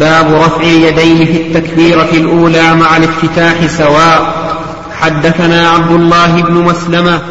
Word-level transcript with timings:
باب 0.00 0.34
رفع 0.34 0.60
اليدين 0.62 1.26
في 1.26 1.42
التكبيرة 1.42 2.08
الأولى 2.12 2.74
مع 2.74 2.96
الافتتاح 2.96 3.66
سواء. 3.66 4.50
حدثنا 5.00 5.68
عبد 5.70 5.90
الله 5.90 6.42
بن 6.42 6.54
مسلمة 6.54 7.22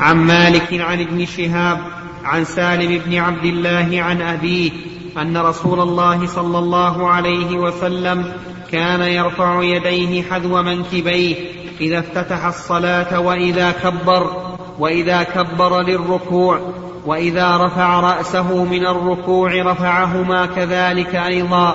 عن 0.00 0.16
مالك 0.16 0.80
عن 0.80 1.00
ابن 1.00 1.26
شهاب 1.26 1.78
عن 2.24 2.44
سالم 2.44 3.00
بن 3.06 3.18
عبد 3.18 3.44
الله 3.44 4.02
عن 4.02 4.22
أبيه 4.22 4.70
أن 5.18 5.36
رسول 5.36 5.80
الله 5.80 6.26
صلى 6.26 6.58
الله 6.58 7.08
عليه 7.08 7.56
وسلم 7.56 8.24
كان 8.72 9.00
يرفع 9.00 9.62
يديه 9.62 10.22
حذو 10.22 10.62
منكبيه 10.62 11.36
إذا 11.80 11.98
افتتح 11.98 12.44
الصلاة 12.44 13.20
وإذا 13.20 13.70
كبر 13.70 14.30
وإذا 14.78 15.22
كبر 15.22 15.82
للركوع 15.82 16.60
وإذا 17.06 17.56
رفع 17.56 18.00
رأسه 18.00 18.64
من 18.64 18.86
الركوع 18.86 19.62
رفعهما 19.62 20.46
كذلك 20.46 21.14
أيضا. 21.14 21.74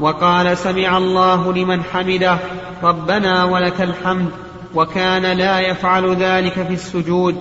وقال 0.00 0.58
سمع 0.58 0.96
الله 0.96 1.52
لمن 1.52 1.82
حمده 1.82 2.38
ربنا 2.82 3.44
ولك 3.44 3.80
الحمد 3.80 4.30
وكان 4.74 5.22
لا 5.22 5.60
يفعل 5.60 6.16
ذلك 6.16 6.52
في 6.52 6.74
السجود. 6.74 7.36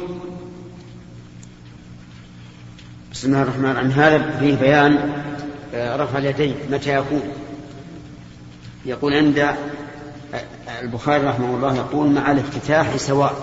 بسم 3.11 3.27
الله 3.27 3.41
الرحمن 3.41 3.65
الرحيم. 3.65 3.91
هذا 3.91 4.37
فيه 4.39 4.55
بيان 4.55 5.13
آه، 5.75 5.95
رفع 5.95 6.17
اليدين 6.17 6.55
متى 6.71 6.95
يكون 6.95 7.21
يقول 8.85 9.13
عند 9.13 9.39
آه، 9.39 9.55
البخاري 10.81 11.23
رحمه 11.23 11.55
الله 11.55 11.75
يقول 11.75 12.09
مع 12.09 12.31
الافتتاح 12.31 12.97
سواء. 12.97 13.33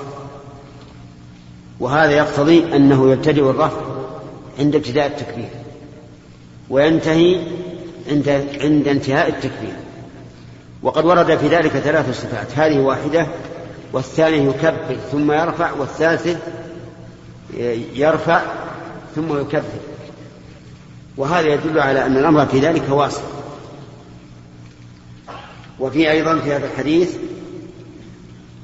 وهذا 1.81 2.11
يقتضي 2.11 2.77
أنه 2.77 3.12
يبتدئ 3.12 3.51
الرفع 3.51 3.81
عند 4.59 4.75
ابتداء 4.75 5.06
التكبير. 5.06 5.48
وينتهي 6.70 7.41
عند 8.09 8.29
عند 8.61 8.89
انتهاء 8.89 9.29
التكبير. 9.29 9.75
وقد 10.83 11.05
ورد 11.05 11.37
في 11.37 11.49
ذلك 11.49 11.71
ثلاث 11.71 12.21
صفات 12.21 12.59
هذه 12.59 12.79
واحدة 12.79 13.27
والثاني 13.92 14.37
يكبر 14.37 14.97
ثم 15.12 15.33
يرفع 15.33 15.73
والثالث 15.73 16.39
يرفع 17.95 18.43
ثم 19.15 19.41
يكبر. 19.41 19.81
وهذا 21.17 21.48
يدل 21.48 21.78
على 21.78 22.06
أن 22.06 22.17
الأمر 22.17 22.47
في 22.47 22.61
ذلك 22.61 22.83
واسع. 22.89 23.23
وفي 25.81 26.11
أيضا 26.11 26.39
في 26.39 26.53
هذا 26.53 26.67
الحديث 26.67 27.17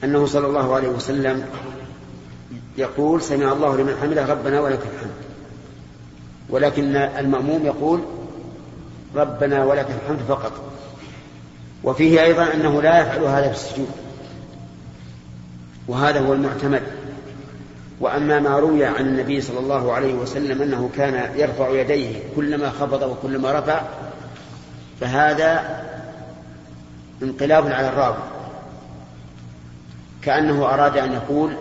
أنه 0.04 0.26
صلى 0.26 0.46
الله 0.46 0.74
عليه 0.74 0.88
وسلم 0.88 1.44
يقول 2.78 3.22
سمع 3.22 3.52
الله 3.52 3.76
لمن 3.76 3.96
حمده 4.02 4.26
ربنا 4.26 4.60
ولك 4.60 4.80
الحمد. 4.94 5.14
ولكن 6.50 6.96
المأموم 6.96 7.66
يقول 7.66 8.00
ربنا 9.16 9.64
ولك 9.64 9.86
الحمد 10.02 10.20
فقط. 10.28 10.52
وفيه 11.84 12.22
أيضا 12.22 12.54
أنه 12.54 12.82
لا 12.82 13.00
يفعل 13.00 13.24
هذا 13.24 13.48
في 13.48 13.54
السجود. 13.54 13.90
وهذا 15.88 16.20
هو 16.20 16.32
المعتمد. 16.32 16.82
وأما 18.00 18.40
ما 18.40 18.58
روي 18.58 18.84
عن 18.84 19.06
النبي 19.06 19.40
صلى 19.40 19.58
الله 19.58 19.92
عليه 19.92 20.14
وسلم 20.14 20.62
أنه 20.62 20.90
كان 20.96 21.30
يرفع 21.36 21.68
يديه 21.68 22.16
كلما 22.36 22.70
خفض 22.70 23.02
وكلما 23.02 23.58
رفع 23.58 23.82
فهذا 25.00 25.80
انقلاب 27.22 27.66
على 27.72 27.88
الراوي. 27.88 28.16
كأنه 30.22 30.64
أراد 30.64 30.96
أن 30.96 31.12
يقول 31.12 31.52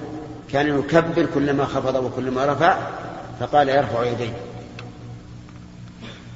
كان 0.52 0.80
يكبر 0.80 1.26
كلما 1.34 1.66
خفض 1.66 1.96
وكلما 1.96 2.46
رفع 2.46 2.78
فقال 3.40 3.70
يرفع 3.70 4.04
يديه. 4.04 4.34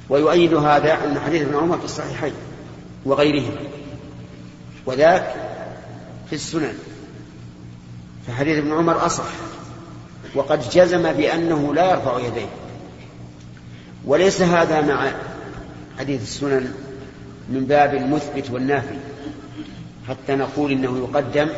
ويؤيد 0.08 0.54
هذا 0.54 1.04
أن 1.04 1.20
حديث 1.20 1.42
ابن 1.42 1.56
عمر 1.56 1.78
في 1.78 1.84
الصحيحين 1.84 2.32
وغيرهما 3.04 3.60
وذاك 4.86 5.34
في 6.28 6.34
السنن. 6.34 6.74
فحديث 8.26 8.58
ابن 8.58 8.72
عمر 8.72 9.06
أصح. 9.06 9.24
وقد 10.34 10.60
جزم 10.70 11.12
بأنه 11.12 11.74
لا 11.74 11.90
يرفع 11.90 12.18
يديه. 12.18 12.48
وليس 14.04 14.42
هذا 14.42 14.80
مع 14.80 15.10
حديث 15.98 16.22
السنن 16.22 16.74
من 17.48 17.64
باب 17.64 17.94
المثبت 17.94 18.50
والنافي. 18.50 18.96
حتى 20.08 20.34
نقول 20.34 20.72
إنه 20.72 20.98
يقدم 20.98 21.48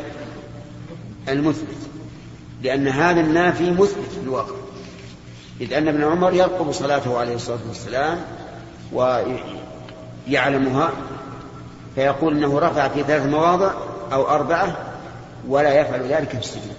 المثبت. 1.29 1.77
لأن 2.63 2.87
هذا 2.87 3.21
النافي 3.21 3.71
مثبت 3.71 4.11
في 4.13 4.19
الواقع. 4.23 4.55
إذ 5.61 5.73
أن 5.73 5.87
ابن 5.87 6.03
عمر 6.03 6.33
يرقب 6.33 6.71
صلاته 6.71 7.17
عليه 7.17 7.35
الصلاة 7.35 7.59
والسلام 7.67 8.21
ويعلمها 8.93 10.91
فيقول 11.95 12.37
إنه 12.37 12.59
رفع 12.59 12.87
في 12.87 13.03
ثلاث 13.03 13.25
مواضع 13.25 13.71
أو 14.13 14.27
أربعة 14.27 14.77
ولا 15.47 15.81
يفعل 15.81 16.01
ذلك 16.01 16.29
في 16.29 16.39
السجود. 16.39 16.75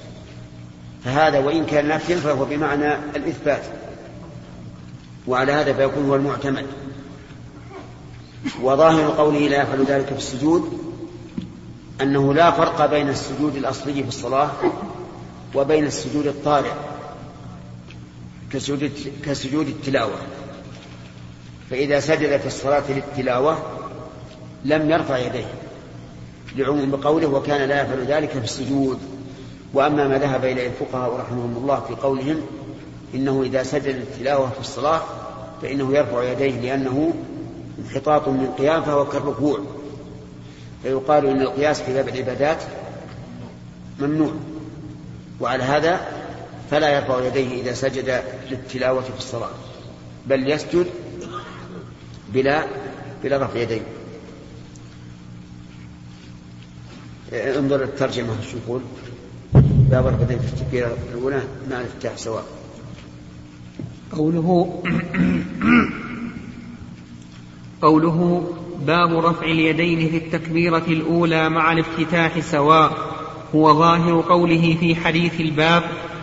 فهذا 1.05 1.39
وإن 1.39 1.67
كان 1.67 1.89
نفيا 1.89 2.17
فهو 2.17 2.45
بمعنى 2.45 2.95
الإثبات. 3.17 3.63
وعلى 5.27 5.53
هذا 5.53 5.73
فيكون 5.73 6.09
هو 6.09 6.15
المعتمد. 6.15 6.67
وظاهر 8.63 9.11
قوله 9.11 9.39
لا 9.39 9.63
يفعل 9.63 9.85
ذلك 9.85 10.07
في 10.07 10.19
السجود 10.19 10.79
أنه 12.01 12.35
لا 12.35 12.51
فرق 12.51 12.87
بين 12.87 13.09
السجود 13.09 13.57
الأصلي 13.57 14.03
في 14.03 14.09
الصلاة 14.09 14.51
وبين 15.55 15.87
السجود 15.87 16.27
الطارئ 16.27 16.73
كسجود, 18.53 18.93
كسجود 19.25 19.69
التلاوة. 19.69 20.19
فإذا 21.71 22.01
سجد 22.01 22.37
في 22.37 22.47
الصلاة 22.47 22.83
للتلاوة 22.89 23.59
لم 24.65 24.91
يرفع 24.91 25.19
يديه 25.19 25.47
لعموم 26.57 26.91
بقوله 26.91 27.27
وكان 27.27 27.69
لا 27.69 27.83
يفعل 27.83 28.05
ذلك 28.07 28.31
في 28.31 28.45
السجود. 28.45 28.99
وأما 29.75 30.09
ما 30.09 30.19
ذهب 30.19 30.45
إليه 30.45 30.67
الفقهاء 30.67 31.17
رحمهم 31.17 31.57
الله 31.57 31.81
في 31.81 31.95
قولهم 31.95 32.41
إنه 33.15 33.43
إذا 33.43 33.63
سجد 33.63 33.95
التلاوة 33.95 34.51
في 34.51 34.61
الصلاة 34.61 35.03
فإنه 35.63 35.97
يرفع 35.97 36.23
يديه 36.23 36.61
لأنه 36.61 37.15
انحطاط 37.79 38.29
من 38.29 38.55
قيام 38.59 38.83
فهو 38.83 39.07
كالركوع. 39.07 39.61
فيقال 40.83 41.27
إن 41.27 41.41
القياس 41.41 41.83
في 41.83 41.95
باب 41.95 42.09
العبادات 42.09 42.63
ممنوع. 44.01 44.33
وعلى 45.41 45.63
هذا 45.63 46.01
فلا 46.71 46.89
يرفع 46.89 47.27
يديه 47.27 47.63
إذا 47.63 47.73
سجد 47.73 48.23
للتلاوة 48.51 49.01
في 49.01 49.19
الصلاة 49.19 49.51
بل 50.27 50.51
يسجد 50.51 50.87
بلا 52.35 52.67
بلا 53.25 53.45
رفع 53.45 53.61
يديه 53.61 53.81
انظر 57.33 57.83
الترجمة 57.83 58.37
شو 58.53 58.57
يقول؟ 58.59 58.81
باب 59.91 60.07
القدم 60.07 60.39
في 60.39 60.53
التكبيرة 60.53 60.97
الأولى 61.13 61.43
مع 61.71 61.81
الافتتاح 61.81 62.17
سواء. 62.17 62.45
قوله 64.13 64.81
قوله 67.83 68.51
باب 68.87 69.19
رفع 69.19 69.47
اليدين 69.47 70.11
في 70.11 70.17
التكبيرة 70.17 70.85
الأولى 70.89 71.49
مع 71.49 71.73
الافتتاح 71.73 72.41
سواء. 72.41 72.99
هو 73.55 73.75
ظاهر 73.75 74.21
قوله 74.21 74.77
في 74.81 74.95
حديث 74.95 75.41
الباب 75.41 75.83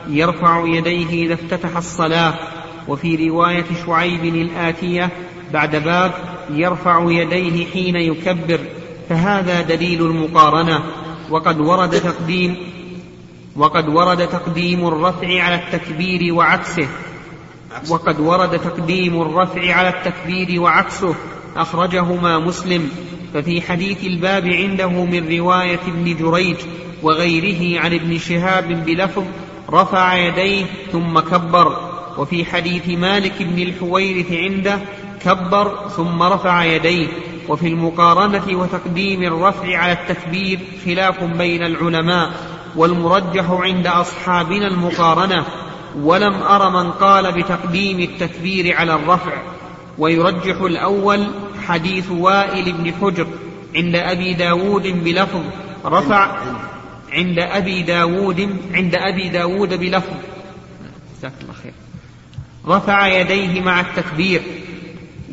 يرفع 0.10 0.68
يديه 0.68 1.26
إذا 1.26 1.34
افتتح 1.34 1.78
الصلاة. 1.78 2.34
وفي 2.88 3.30
رواية 3.30 3.66
شعيب 3.86 4.26
الآتية 4.26 5.12
بعد 5.56 5.76
باب 5.76 6.12
يرفع 6.50 7.12
يديه 7.12 7.66
حين 7.66 7.96
يكبر 7.96 8.60
فهذا 9.10 9.62
دليل 9.62 10.02
المقارنة. 10.02 10.84
وقد 11.30 11.60
ورد 11.60 11.90
تقديم 11.90 12.58
وقد 13.56 13.90
ورد 13.90 14.28
تقديم 14.28 14.88
الرفع 14.88 15.44
على 15.44 15.56
التكبير 15.56 16.34
وعكسه. 16.34 16.88
وقد 17.90 18.20
ورد 18.20 18.60
تقديم 18.60 19.22
الرفع 19.22 19.74
على 19.76 19.90
التكبير 19.90 20.62
وعكسه. 20.62 21.16
أخرجهما 21.58 22.40
مسلم. 22.40 22.90
ففي 23.34 23.62
حديث 23.62 24.04
الباب 24.04 24.48
عنده 24.48 24.90
من 24.90 25.38
رواية 25.38 25.80
ابن 25.88 26.16
جريج 26.16 26.58
وغيره 27.04 27.81
عن 27.81 27.94
ابن 27.94 28.18
شهاب 28.18 28.86
بلفظ 28.86 29.24
رفع 29.69 30.16
يديه 30.16 30.66
ثم 30.92 31.19
كبر. 31.19 31.94
وفي 32.17 32.45
حديث 32.45 32.89
مالك 32.89 33.44
بن 33.44 33.62
الحويرث 33.62 34.31
عنده 34.31 34.79
كبر 35.21 35.89
ثم 35.89 36.23
رفع 36.23 36.63
يديه 36.63 37.07
وفي 37.50 37.67
المقارنة 37.67 38.59
وتقديم 38.59 39.23
الرفع 39.23 39.77
على 39.77 39.91
التكبير 39.91 40.59
خلاف 40.85 41.23
بين 41.23 41.63
العلماء 41.63 42.31
والمرجح 42.75 43.45
عند 43.50 43.88
أصحابنا 43.88 44.67
المقارنة 44.67 45.45
ولم 45.95 46.33
أر 46.33 46.69
من 46.69 46.91
قال 46.91 47.31
بتقديم 47.31 48.00
التكبير 48.00 48.75
على 48.75 48.95
الرفع. 48.95 49.41
ويرجح 49.97 50.62
الأول 50.62 51.27
حديث 51.67 52.12
وائل 52.12 52.73
بن 52.73 52.94
حجر 53.01 53.27
عند 53.75 53.95
أبي 53.95 54.33
داود 54.33 55.03
بلفظ 55.03 55.41
رفع 55.85 56.38
عند 57.12 57.39
أبي 57.39 57.81
داود 57.81 58.57
عند 58.73 58.95
أبي 58.95 59.29
داود 59.29 59.73
بلفظ. 59.79 60.13
جزاك 61.17 61.33
الله 61.41 61.53
خير. 61.53 61.73
رفع 62.67 63.07
يديه 63.07 63.62
مع 63.62 63.79
التكبير 63.79 64.41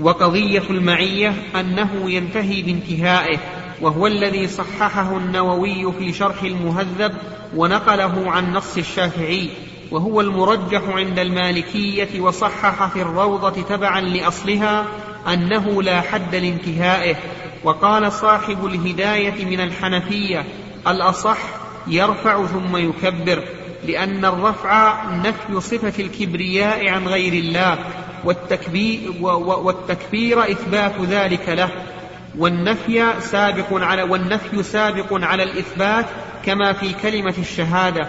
وقضية 0.01 0.63
المعية 0.71 1.35
أنه 1.61 2.11
ينتهي 2.11 2.63
بانتهائه 2.63 3.39
وهو 3.81 4.07
الذي 4.07 4.49
صححه 4.49 5.17
النووي 5.17 5.93
في 5.93 6.13
شرح 6.13 6.43
المهذب 6.43 7.13
ونقله 7.57 8.31
عن 8.31 8.53
نص 8.53 8.77
الشافعي 8.77 9.49
وهو 9.91 10.21
المرجح 10.21 10.83
عند 10.89 11.19
المالكية 11.19 12.21
وصحح 12.21 12.87
في 12.87 13.03
الروضة 13.03 13.63
تبعا 13.63 14.01
لأصلها 14.01 14.87
أنه 15.33 15.83
لا 15.83 16.01
حد 16.01 16.35
لانتهائه 16.35 17.17
وقال 17.65 18.13
صاحب 18.13 18.67
الهداية 18.67 19.45
من 19.45 19.61
الحنفية 19.61 20.45
الأصح 20.87 21.39
يرفع 21.87 22.47
ثم 22.47 22.77
يكبر. 22.77 23.45
لأن 23.87 24.25
الرفع 24.25 25.05
نفي 25.11 25.61
صفة 25.61 26.03
الكبرياء 26.03 26.89
عن 26.89 27.09
غير 27.09 27.33
الله 27.33 27.79
والتكبير, 28.25 29.13
والتكبير 29.21 30.43
إثبات 30.43 31.01
ذلك 31.01 31.49
له. 31.49 31.71
والنفي 32.39 33.13
سابق 33.21 33.67
على 33.73 34.03
والنفي 34.03 34.63
سابق 34.63 35.07
على 35.13 35.43
الإثبات 35.43 36.07
كما 36.47 36.73
في 36.73 36.93
كلمة 36.93 37.35
الشهادة. 37.39 38.09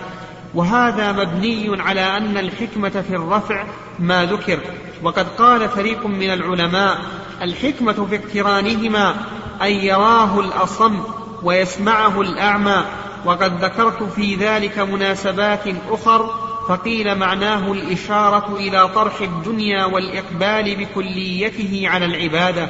وهذا 0.53 1.11
مبني 1.11 1.81
على 1.81 2.17
أن 2.17 2.37
الحكمة 2.37 2.89
في 2.89 3.15
الرفع 3.15 3.65
ما 3.99 4.25
ذكر. 4.25 4.59
وقد 5.03 5.27
قال 5.27 5.69
فريق 5.69 6.05
من 6.05 6.29
العلماء 6.29 6.97
الحكمة 7.41 8.07
في 8.09 8.15
اقترانهما 8.15 9.15
أن 9.61 9.71
يراه 9.71 10.39
الأصم 10.39 10.99
ويسمعه 11.43 12.21
الأعمى 12.21 12.83
وقد 13.25 13.63
ذكرت 13.63 14.03
في 14.03 14.35
ذلك 14.35 14.79
مناسبات 14.79 15.63
أخر 15.89 16.29
فقيل 16.69 17.15
معناه 17.15 17.71
الإشارة 17.71 18.55
إلى 18.55 18.87
طرح 18.87 19.21
الدنيا 19.21 19.85
والإقبال 19.85 20.75
بكليته 20.75 21.83
على 21.85 22.05
العبادة 22.05 22.69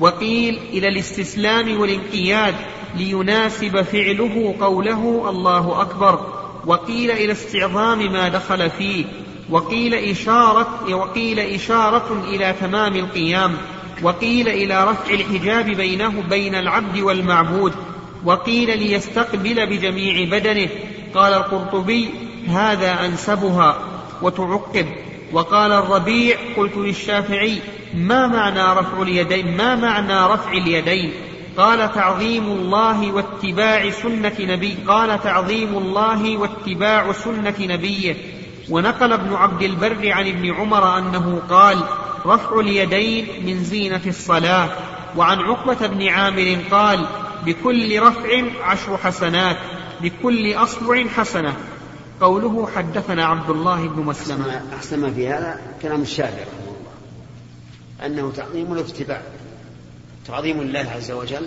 وقيل 0.00 0.58
إلى 0.72 0.88
الاستسلام 0.88 1.80
والانقياد 1.80 2.54
ليناسب 2.96 3.82
فعله 3.82 4.54
قوله 4.60 5.30
الله 5.30 5.80
أكبر 5.82 6.26
وقيل 6.66 7.10
إلى 7.10 7.32
استعظام 7.32 8.12
ما 8.12 8.28
دخل 8.28 8.70
فيه 8.70 9.04
وقيل 9.50 9.94
إشارة 9.94 10.94
وقيل 10.94 11.40
إشارة 11.40 12.24
إلى 12.28 12.54
تمام 12.60 12.96
القيام 12.96 13.56
وقيل 14.02 14.48
إلى 14.48 14.84
رفع 14.84 15.14
الحجاب 15.14 15.66
بينه 15.66 16.22
بين 16.30 16.54
العبد 16.54 16.98
والمعبود 16.98 17.72
وقيل 18.24 18.78
ليستقبل 18.78 19.66
بجميع 19.66 20.38
بدنه. 20.38 20.68
قال 21.14 21.32
القرطبي 21.32 22.10
هذا 22.48 23.06
أنسبها 23.06 23.78
وتعقب. 24.22 24.86
وقال 25.32 25.72
الربيع 25.72 26.36
قلت 26.56 26.76
للشافعي 26.76 27.58
ما 27.94 28.26
معنى 28.26 28.80
رفع 28.80 29.02
اليدين؟ 29.02 29.56
ما 29.56 29.74
معنى 29.74 30.32
رفع 30.32 30.52
اليدين؟ 30.52 31.12
قال 31.56 31.92
تعظيم 31.92 32.44
الله 32.44 33.12
واتباع 33.12 33.90
سنة 33.90 34.36
نبي 34.40 34.76
قال 34.88 35.22
تعظيم 35.22 35.78
الله 35.78 36.36
واتباع 36.36 37.12
سنة 37.12 37.54
نبيه. 37.60 38.16
ونقل 38.70 39.12
ابن 39.12 39.34
عبد 39.34 39.62
البر 39.62 40.12
عن 40.12 40.28
ابن 40.28 40.54
عمر 40.54 40.98
أنه 40.98 41.42
قال 41.50 41.78
رفع 42.26 42.60
اليدين 42.60 43.26
من 43.46 43.64
زينة 43.64 44.02
الصلاة. 44.06 44.68
وعن 45.16 45.38
عقبة 45.38 45.86
بن 45.86 46.08
عامر 46.08 46.58
قال 46.70 47.06
بكل 47.44 48.02
رفع 48.02 48.44
عشر 48.62 48.96
حسنات 48.96 49.56
بكل 50.00 50.54
أصبع 50.54 51.06
حسنة. 51.08 51.56
قوله 52.20 52.68
حدثنا 52.76 53.24
عبد 53.24 53.50
الله 53.50 53.88
بن 53.88 54.02
مسلمة. 54.02 54.62
أحسن 54.76 55.00
ما 55.00 55.10
في 55.10 55.28
هذا 55.28 55.60
كلام 55.82 56.02
الشافعي 56.02 56.42
رحمه 56.42 56.74
الله. 56.76 56.90
أنه 58.06 58.32
تعظيم 58.36 58.70
واتباع 58.70 59.22
تعظيم 60.26 60.60
الله 60.60 60.90
عز 60.96 61.10
وجل 61.10 61.46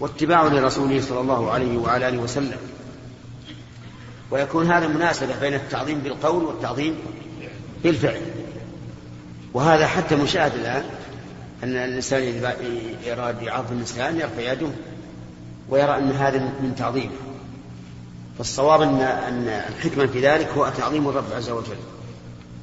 واتباع 0.00 0.42
لرسوله 0.42 1.00
صلى 1.00 1.20
الله 1.20 1.50
عليه 1.50 1.78
وعلى 1.78 2.08
آله 2.08 2.18
وسلم. 2.18 2.58
ويكون 4.30 4.70
هذا 4.70 4.88
مناسبة 4.88 5.40
بين 5.40 5.54
التعظيم 5.54 5.98
بالقول 5.98 6.44
والتعظيم 6.44 6.98
بالفعل. 7.84 8.20
وهذا 9.54 9.86
حتى 9.86 10.16
مشاهد 10.16 10.54
الآن 10.54 10.84
أن 11.62 11.76
الإنسان 11.76 12.22
إذا 12.22 12.56
أراد 13.12 13.42
يعظم 13.42 13.74
الإنسان 13.74 14.16
يرفع 14.16 14.52
يده. 14.52 14.70
ويرى 15.70 15.96
أن 15.98 16.10
هذا 16.10 16.38
من 16.38 16.74
تعظيمه. 16.78 17.12
فالصواب 18.38 18.82
أن 18.82 19.00
أن 19.00 19.48
الحكمة 19.48 20.06
في 20.06 20.20
ذلك 20.20 20.48
هو 20.48 20.68
تعظيم 20.78 21.08
الرب 21.08 21.32
عز 21.36 21.50
وجل. 21.50 21.76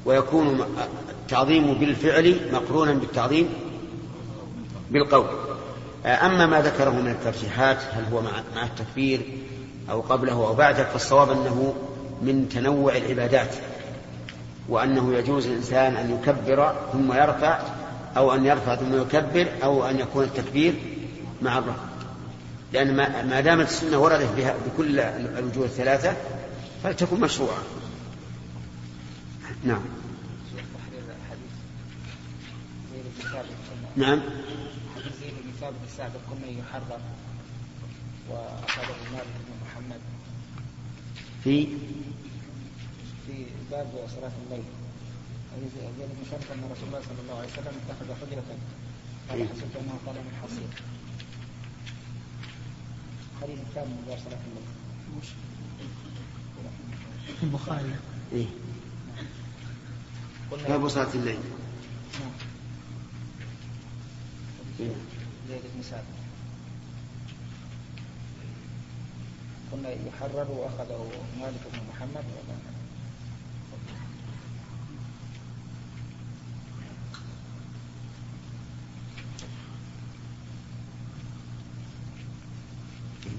ويكون 0.04 0.64
التعظيم 1.22 1.74
بالفعل 1.74 2.40
مقرونا 2.52 2.92
بالتعظيم 2.92 3.48
بالقول. 4.90 5.26
أما 6.06 6.46
ما 6.46 6.60
ذكره 6.60 6.90
من 6.90 7.10
الترجيحات 7.10 7.78
هل 7.92 8.04
هو 8.12 8.22
مع 8.22 8.64
التكبير 8.64 9.20
أو 9.90 10.00
قبله 10.00 10.32
أو 10.32 10.54
بعده 10.54 10.84
فالصواب 10.84 11.30
أنه 11.30 11.74
من 12.22 12.48
تنوع 12.48 12.96
العبادات. 12.96 13.54
وأنه 14.68 15.14
يجوز 15.14 15.46
الإنسان 15.46 15.96
أن 15.96 16.10
يكبر 16.10 16.74
ثم 16.92 17.12
يرفع 17.12 17.58
أو 18.16 18.34
أن 18.34 18.46
يرفع 18.46 18.74
ثم 18.74 19.00
يكبر 19.00 19.46
أو 19.64 19.86
أن 19.86 20.00
يكون 20.00 20.24
التكبير 20.24 20.74
مع 21.42 21.58
الرفع 21.58 21.82
لأن 22.72 22.96
ما 23.28 23.40
دامت 23.40 23.68
السنة 23.68 23.98
وردت 23.98 24.32
بها 24.36 24.54
بكل 24.66 25.00
الوجوه 25.00 25.64
الثلاثة 25.64 26.16
فلتكن 26.82 27.20
مشروعة. 27.20 27.62
نعم. 29.64 29.82
نعم. 33.96 34.20
حديث 34.96 35.12
زيد 35.20 35.34
بن 35.44 35.52
ثابت 35.60 35.76
السابق 35.86 36.20
كنا 36.30 36.46
يحرم 36.46 37.00
وأخذه 38.30 38.96
مالك 39.12 39.34
بن 39.46 39.52
محمد 39.66 40.00
في؟ 41.44 41.66
في 43.26 43.46
باب 43.70 43.86
صلاة 44.16 44.32
الليل. 44.46 44.64
حديث 45.56 45.72
زيد 45.98 46.08
بن 46.08 46.24
ثابت 46.30 46.44
أن 46.52 46.70
رسول 46.72 46.88
الله 46.88 47.00
صلى 47.00 47.20
الله 47.22 47.36
عليه 47.38 47.48
وسلم 47.48 47.74
اتخذ 47.88 48.26
حجرة. 48.26 48.44
قال 49.28 49.38
إيه. 49.38 49.48
حسبت 49.48 49.76
أنه 49.80 49.98
قال 50.06 50.14
من 50.14 50.32
حصير. 50.42 50.68
حديث 53.42 53.58
من 53.58 54.04
باب 54.08 54.18
صلاة 54.18 54.38
الليل 54.46 54.66
في 57.38 57.42
البخاري. 57.42 57.94
إيه. 58.32 58.46
باب 60.68 60.88
صلاة 60.88 61.14
الليل. 61.14 61.38
نعم. 62.20 62.30
ثابت 65.82 66.04
قلنا 69.72 69.90
يحرر 69.90 70.50
واخذه 70.50 71.10
مالك 71.40 71.60
بن 71.72 71.78
محمد 71.90 72.24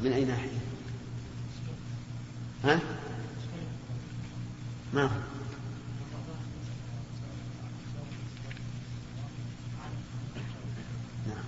من 0.04 0.14
أي 0.14 0.26
ناحية؟ 0.26 0.50
ها؟ 2.64 2.80
ما 4.94 5.04
هو؟ 5.04 5.10
نعم 11.28 11.44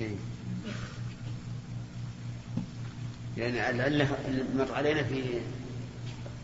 إيه. 0.00 0.16
يعني 3.36 3.70
العلة 3.70 4.08
مر 4.56 4.74
علينا 4.74 5.02
في 5.02 5.40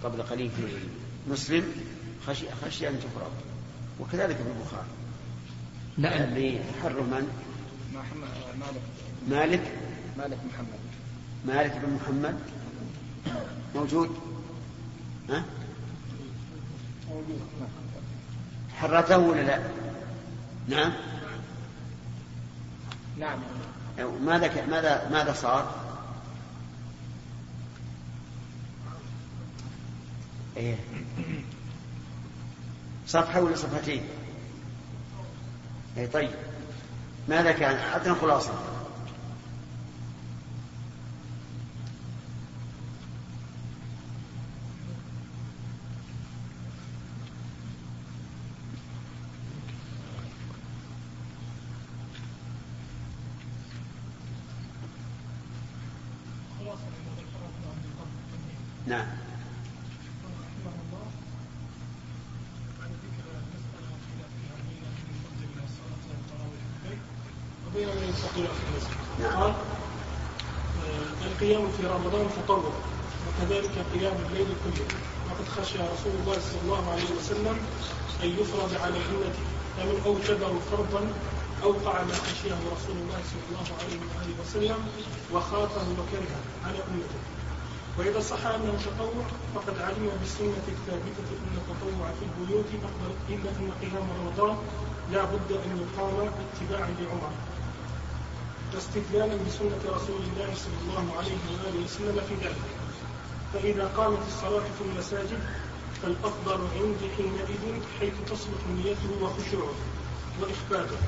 قبل 0.04 0.22
قليل 0.22 0.50
في 0.50 0.62
مسلم 1.30 1.64
خشي 2.26 2.46
خشي 2.64 2.88
أن 2.88 2.98
تفرض 3.00 3.32
وكذلك 4.00 4.36
في 4.36 4.42
البخاري 4.42 4.86
لا 5.98 6.24
اللي 6.24 6.58
حر 6.82 7.00
من؟ 7.00 7.28
مالك 8.58 8.82
مالك 9.28 9.72
مالك 10.18 10.38
محمد 10.52 10.91
مالك 11.46 11.76
بن 11.84 11.94
محمد 11.94 12.38
موجود 13.74 14.16
ها؟ 15.30 15.44
حرته 18.76 19.18
ولا 19.18 19.40
لا؟ 19.40 19.62
نعم 20.68 20.92
نعم 23.18 23.38
ماذا 24.24 24.66
ماذا 24.66 25.08
ماذا 25.12 25.32
صار؟ 25.32 25.74
إيه 30.56 30.76
صفحة 33.06 33.40
ولا 33.40 33.56
صفحتين؟ 33.56 34.02
أي 35.96 36.06
طيب 36.06 36.30
ماذا 37.28 37.52
كان؟ 37.52 37.76
أعطنا 37.76 38.14
خلاصة 38.14 38.52
نعم 58.86 59.06
وبين 67.66 67.88
من 67.88 68.08
يستطيع 68.08 68.46
في 68.46 68.62
المسجد 68.68 68.96
نعم. 69.20 69.42
قال 69.42 69.50
آه، 69.50 71.26
القيام 71.26 71.68
في 71.70 71.86
رمضان 71.86 72.26
تطوع 72.44 72.72
وكذلك 73.28 73.70
قيام 73.94 74.16
الليل 74.26 74.46
كله 74.64 74.86
وقد 75.30 75.48
خشى 75.48 75.78
رسول 75.78 76.12
الله 76.20 76.34
صلى 76.34 76.60
الله 76.64 76.90
عليه 76.90 77.10
وسلم 77.18 77.58
أن 78.22 78.28
يفرض 78.28 78.74
على 78.82 78.96
امته 78.96 79.44
فمن 79.76 80.02
أوجبه 80.06 80.52
فرضا 80.70 81.02
اوقع 81.62 82.02
ما 82.02 82.14
خشيه 82.14 82.54
رسول 82.74 82.96
الله 83.02 83.20
صلى 83.30 83.44
الله 83.50 83.66
عليه 83.80 83.98
وآله 84.08 84.34
وسلم 84.42 84.80
وخافه 85.32 85.86
وكرهه 85.98 86.40
على 86.66 86.78
امته 86.78 87.20
وإذا 87.98 88.20
صح 88.20 88.46
أنه 88.46 88.74
تطوع 88.86 89.24
فقد 89.54 89.78
علم 89.78 90.10
بالسنة 90.20 90.64
الثابتة 90.68 91.28
أن 91.44 91.54
التطوع 91.56 92.06
في 92.18 92.24
البيوت 92.28 92.64
أفضل 92.66 93.12
إلا 93.28 93.50
أن 93.50 93.70
قيام 93.80 94.06
رمضان 94.20 94.56
لا 95.12 95.24
بد 95.24 95.52
أن 95.52 95.70
يقام 95.84 96.30
اتباعا 96.42 96.90
لعمر 97.00 97.30
واستدلالا 98.74 99.36
بسنة 99.46 99.82
رسول 99.96 100.20
الله 100.22 100.54
صلى 100.54 100.78
الله 100.82 101.16
عليه 101.18 101.38
وآله 101.50 101.84
وسلم 101.84 102.20
في 102.28 102.34
ذلك. 102.46 102.62
فإذا 103.52 103.90
قامت 103.96 104.18
الصلاة 104.28 104.60
في 104.78 104.84
المساجد 104.92 105.38
فالأفضل 106.02 106.60
عندي 106.76 107.08
حينئذ 107.16 107.82
حيث 108.00 108.12
تصلح 108.26 108.60
نيته 108.76 109.22
وخشوعه 109.22 109.74
وإخباته 110.40 110.98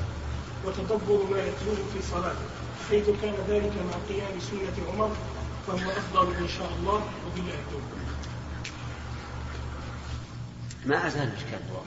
وتدبر 0.65 1.27
ما 1.31 1.39
يتلوه 1.39 1.77
في 1.95 2.03
صلاته 2.11 2.47
حيث 2.91 3.05
كان 3.23 3.35
ذلك 3.49 3.73
مع 3.73 3.99
قيام 4.09 4.41
سنة 4.41 4.93
عمر 4.93 5.11
فهو 5.67 5.91
أفضل 5.91 6.35
إن 6.35 6.49
شاء 6.49 6.73
الله 6.79 7.03
وبالله 7.27 7.55
التوفيق 7.55 8.05
ما 10.87 11.07
أزال 11.07 11.33
واضح 11.53 11.85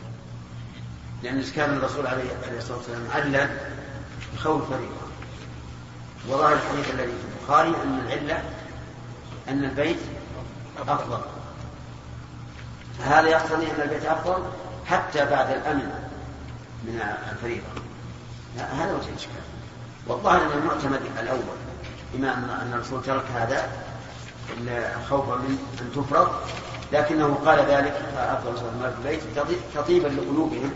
لأن 1.23 1.39
إشكال 1.39 1.63
الرسول 1.63 2.07
عليه 2.07 2.23
الصلاة 2.57 2.77
والسلام 2.77 3.07
علّ 3.11 3.49
بخوف 4.33 4.69
فريضة 4.69 5.07
وظاهر 6.29 6.53
الحديث 6.53 6.91
الذي 6.91 7.11
في 7.11 7.41
البخاري 7.41 7.69
أن 7.69 7.99
العلة 7.99 8.43
أن 9.49 9.63
البيت 9.63 9.99
أفضل. 10.77 11.21
فهذا 12.99 13.27
يقتضي 13.27 13.65
أن 13.65 13.81
البيت 13.81 14.05
أفضل 14.05 14.43
حتى 14.85 15.25
بعد 15.25 15.49
الأمن 15.49 15.91
من 16.83 17.01
الفريضة. 17.31 17.67
هذا 18.57 18.93
وجه 18.93 19.09
الإشكال. 19.09 19.41
والظاهر 20.07 20.41
أن 20.41 20.57
المعتمد 20.57 21.01
الأول 21.19 21.57
بما 22.13 22.33
أن 22.33 22.73
الرسول 22.73 23.03
ترك 23.03 23.23
هذا 23.35 23.69
خوفا 25.09 25.35
من 25.35 25.57
أن 25.81 25.91
تفرض 25.95 26.27
لكنه 26.93 27.39
قال 27.45 27.59
ذلك 27.59 27.93
أفضل 28.17 28.57
صلاة 28.57 28.89
في 28.89 29.09
البيت 29.09 29.21
تطيبا 29.75 30.07
لقلوبهم 30.07 30.71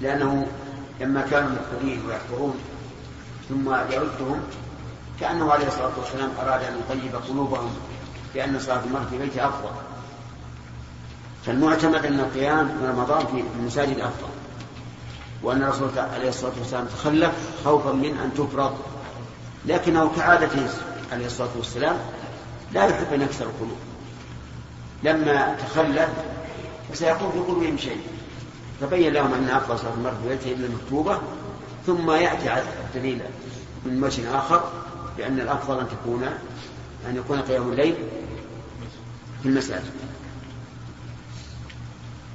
لأنه 0.00 0.46
لما 1.00 1.20
كانوا 1.30 1.50
مقبلين 1.50 2.06
ويحضرون 2.06 2.58
ثم 3.48 3.74
يردهم 3.74 4.40
كأنه 5.20 5.52
عليه 5.52 5.66
الصلاة 5.66 5.92
والسلام 5.98 6.30
أراد 6.42 6.62
أن 6.62 6.80
يطيب 6.80 7.16
قلوبهم 7.28 7.74
بأن 8.34 8.58
صلاة 8.58 8.80
المرء 8.84 9.04
في 9.10 9.18
بيته 9.18 9.48
أفضل. 9.48 9.70
فالمعتمد 11.46 12.04
أن 12.04 12.20
القيام 12.20 12.64
من 12.64 12.94
رمضان 12.96 13.26
في 13.26 13.44
المساجد 13.58 13.98
أفضل. 13.98 14.28
وأن 15.42 15.62
الرسول 15.62 15.88
عليه 15.98 16.28
الصلاة 16.28 16.52
والسلام 16.58 16.86
تخلف 16.86 17.32
خوفا 17.64 17.92
من 17.92 18.18
أن 18.18 18.30
تفرض 18.34 18.76
لكنه 19.66 20.12
كعادته 20.16 20.68
عليه 21.12 21.26
الصلاة 21.26 21.50
والسلام 21.56 21.96
لا 22.72 22.86
يحب 22.86 23.12
أن 23.12 23.22
يكسر 23.22 23.44
القلوب. 23.44 23.78
لما 25.02 25.56
تخلف 25.56 26.08
فسيكون 26.92 27.32
في 27.32 27.38
قلوبهم 27.38 27.78
شيء. 27.78 28.00
فبين 28.80 29.12
لهم 29.12 29.34
أن 29.34 29.48
أفضل 29.48 29.78
صلاة 29.78 29.94
المرء 29.94 30.14
في 30.22 30.28
بيته 30.28 30.52
إلا 30.52 30.66
المكتوبة 30.66 31.18
ثم 31.86 32.10
يأتي 32.10 32.62
الدليل 32.94 33.22
من 33.86 34.04
وجه 34.04 34.38
آخر 34.38 34.70
بأن 35.16 35.40
الأفضل 35.40 35.80
أن 35.80 35.86
تكون 35.88 36.24
أن 37.08 37.16
يكون 37.16 37.40
قيام 37.40 37.72
الليل 37.72 37.94
في 39.42 39.48
المساجد. 39.48 39.90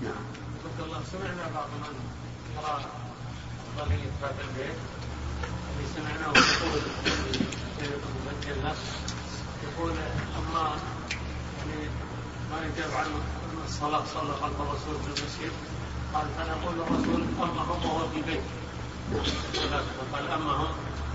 نعم. 0.04 0.24
الله. 0.80 1.00
سمعنا 1.12 1.46
بعض 1.56 1.70
من 1.82 1.94
يرى 2.56 2.86
أفضلية 3.78 4.12
هذا 4.22 4.42
البيت 4.48 4.80
اللي 5.70 5.88
سمعناه 5.96 6.32
يقول 6.32 6.82
في 7.80 8.64
يقول 9.64 9.92
أما 10.40 10.76
يعني 11.60 11.90
ما 12.52 12.58
يجاب 12.66 12.92
عن 12.92 13.06
الصلاة 13.66 14.04
صلى 14.14 14.34
خلف 14.42 14.62
الرسول 14.62 14.96
في 15.04 15.08
المسجد 15.08 15.52
قال 16.14 16.28
فنقول 16.38 16.76
الرسول 16.82 17.24
أما 17.44 17.62
هو 17.62 17.74
وهو 17.74 18.10
في 18.10 18.22
بيت. 18.22 18.42
قال 20.14 20.32
أما 20.32 20.52
هم 20.52 20.68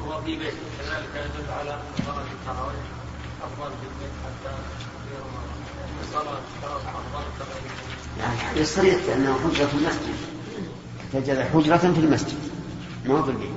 هو 0.04 0.22
في 0.22 0.36
بيت. 0.36 0.54
كذلك 0.78 1.10
يدل 1.14 1.50
على 1.50 1.78
درجة 2.06 2.32
التراويح 2.32 2.84
أفضل 3.42 3.70
في 3.70 3.86
البيت 3.86 4.14
حتى 4.24 4.54
رمضان 5.20 5.48
الصلاة 6.02 6.38
التراويح 6.56 6.88
أفضل 6.88 7.93
يعني 8.20 8.34
الحديث 8.34 8.76
صريح 8.76 8.94
أنه 9.16 9.34
حجة 9.44 9.64
في 9.64 9.74
المسجد. 9.74 10.14
تجد 11.12 11.48
حجرة 11.54 11.76
في 11.76 12.00
المسجد. 12.00 12.38
ما 13.06 13.22
في 13.22 13.30
البيت. 13.30 13.48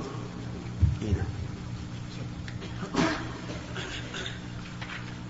هنا. 1.02 1.24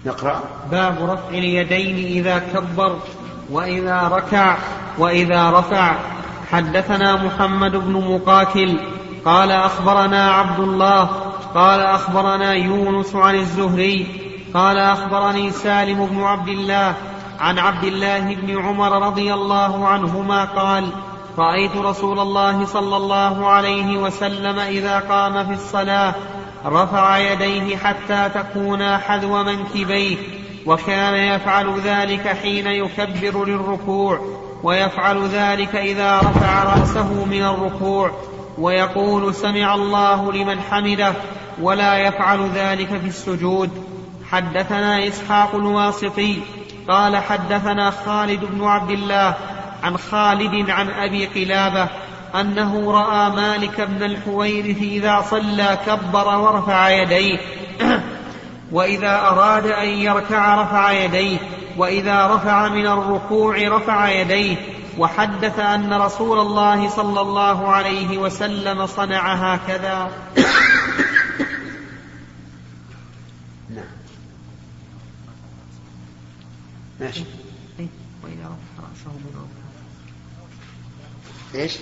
نقرأ. 0.06 0.42
باب 0.70 1.10
رفع 1.10 1.28
اليدين 1.28 1.96
إذا 1.96 2.38
كبر 2.38 2.98
وإذا 3.50 4.08
ركع 4.08 4.58
وإذا 4.98 5.50
رفع. 5.50 5.98
حدثنا 6.50 7.24
محمد 7.24 7.72
بن 7.76 7.92
مقاتل. 7.92 8.80
قال 9.24 9.50
أخبرنا 9.50 10.30
عبد 10.30 10.60
الله. 10.60 11.04
قال 11.54 11.80
أخبرنا 11.80 12.52
يونس 12.52 13.14
عن 13.14 13.34
الزهري. 13.34 14.06
قال 14.54 14.78
أخبرني 14.78 15.50
سالم 15.50 16.06
بن 16.06 16.20
عبد 16.20 16.48
الله. 16.48 16.94
عن 17.40 17.58
عبد 17.58 17.84
الله 17.84 18.34
بن 18.34 18.58
عمر 18.58 19.06
رضي 19.06 19.34
الله 19.34 19.86
عنهما 19.86 20.44
قال 20.44 20.90
رأيت 21.38 21.76
رسول 21.76 22.18
الله 22.18 22.66
صلى 22.66 22.96
الله 22.96 23.46
عليه 23.46 23.98
وسلم 23.98 24.58
إذا 24.58 24.98
قام 24.98 25.46
في 25.46 25.52
الصلاة 25.52 26.14
رفع 26.66 27.18
يديه 27.18 27.76
حتى 27.76 28.28
تكونا 28.34 28.98
حذو 28.98 29.44
منكبيه 29.44 30.16
وكان 30.66 31.14
يفعل 31.14 31.80
ذلك 31.80 32.28
حين 32.28 32.66
يكبر 32.66 33.44
للركوع 33.44 34.20
ويفعل 34.62 35.26
ذلك 35.26 35.76
إذا 35.76 36.18
رفع 36.18 36.62
رأسه 36.62 37.24
من 37.24 37.42
الركوع 37.42 38.10
ويقول 38.58 39.34
سمع 39.34 39.74
الله 39.74 40.32
لمن 40.32 40.60
حمده 40.60 41.12
ولا 41.60 41.98
يفعل 41.98 42.50
ذلك 42.54 42.88
في 42.88 43.06
السجود. 43.06 43.70
حدثنا 44.30 45.08
إسحاق 45.08 45.54
الواسطي 45.54 46.38
قال 46.88 47.16
حدثنا 47.16 47.90
خالد 47.90 48.44
بن 48.44 48.64
عبد 48.64 48.90
الله 48.90 49.34
عن 49.82 49.96
خالد 49.98 50.70
عن 50.70 50.90
أبي 50.90 51.26
قلابة 51.26 51.88
أنه 52.34 52.92
رأى 52.92 53.30
مالك 53.30 53.80
بن 53.80 54.02
الحويرث 54.02 54.82
إذا 54.82 55.24
صلى 55.30 55.78
كبر 55.86 56.38
ورفع 56.38 56.90
يديه. 56.90 57.38
وإذا 58.72 59.20
أراد 59.20 59.66
أن 59.66 59.88
يركع 59.88 60.62
رفع 60.62 60.92
يديه. 60.92 61.38
وإذا 61.76 62.26
رفع 62.26 62.68
من 62.68 62.86
الركوع 62.86 63.56
رفع 63.68 64.10
يديه. 64.10 64.56
وحدث 64.98 65.58
أن 65.58 65.92
رسول 65.92 66.38
الله 66.38 66.88
صلى 66.88 67.20
الله 67.20 67.68
عليه 67.68 68.18
وسلم 68.18 68.86
صنع 68.86 69.34
هكذا 69.34 70.10
نعم 73.74 73.98
ماشي. 77.00 77.24
وإذا 78.24 78.44
رفع 78.44 78.88
رأسه 78.88 79.10
من 79.10 79.30
الركوع 79.34 79.48
إيش؟ 81.54 81.78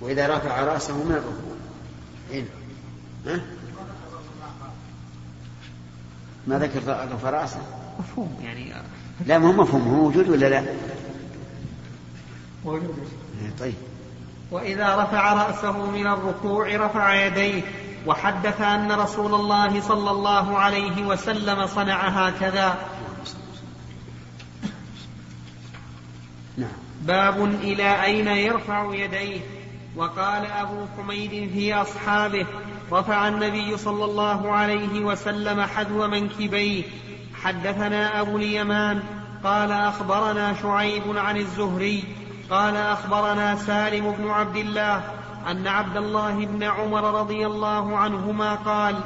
وإذا 0.00 0.36
رفع 0.36 0.64
رأسه 0.64 1.04
من 1.04 1.12
الركوع 1.12 1.56
هنا. 2.32 2.46
ها؟ 3.26 3.40
ما 6.46 6.58
ذكر 6.58 7.08
رفع 7.14 7.30
رأسه؟ 7.30 7.60
مفهوم 7.98 8.38
يعني 8.42 8.72
لا 9.26 9.38
ما 9.38 9.48
هو 9.48 9.52
مفهوم 9.52 9.82
هو 9.82 10.02
موجود 10.02 10.28
ولا 10.28 10.46
لا؟ 10.46 10.64
موجود. 12.64 13.08
طيب. 13.60 13.74
وإذا 14.50 14.96
رفع 14.96 15.32
رأسه 15.32 15.90
من 15.90 16.06
الركوع 16.06 16.76
رفع 16.76 17.26
يديه. 17.26 17.62
وحدث 18.06 18.60
أن 18.60 18.92
رسول 18.92 19.34
الله 19.34 19.80
صلى 19.80 20.10
الله 20.10 20.58
عليه 20.58 21.06
وسلم 21.06 21.66
صنع 21.66 22.08
هكذا 22.08 22.78
نعم. 26.56 26.68
باب 27.02 27.44
إلى 27.44 28.04
أين 28.04 28.28
يرفع 28.28 28.94
يديه. 28.94 29.40
وقال 29.96 30.46
أبو 30.46 30.86
حميد 30.96 31.50
في 31.52 31.74
أصحابه 31.74 32.46
رفع 32.92 33.28
النبي 33.28 33.76
صلى 33.76 34.04
الله 34.04 34.52
عليه 34.52 35.00
وسلم 35.00 35.60
حذو 35.60 36.06
منكبيه. 36.08 36.82
حدثنا 37.42 38.20
أبو 38.20 38.36
اليمان. 38.36 39.02
قال 39.44 39.72
أخبرنا 39.72 40.54
شعيب 40.62 41.02
عن 41.16 41.36
الزهري. 41.36 42.04
قال 42.50 42.76
أخبرنا 42.76 43.56
سالم 43.56 44.12
بن 44.12 44.30
عبد 44.30 44.56
الله. 44.56 45.02
أن 45.50 45.66
عبد 45.66 45.96
الله 45.96 46.46
بن 46.46 46.62
عمر 46.62 47.20
رضي 47.20 47.46
الله 47.46 47.96
عنهما 47.98 48.54
قال 48.54 48.96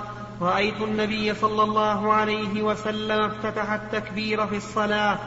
رأيت 0.40 0.80
النبي 0.80 1.34
صلى 1.34 1.62
الله 1.62 2.12
عليه 2.12 2.62
وسلم 2.62 3.20
افتتح 3.20 3.72
التكبير 3.72 4.46
في 4.46 4.56
الصلاة 4.56 5.18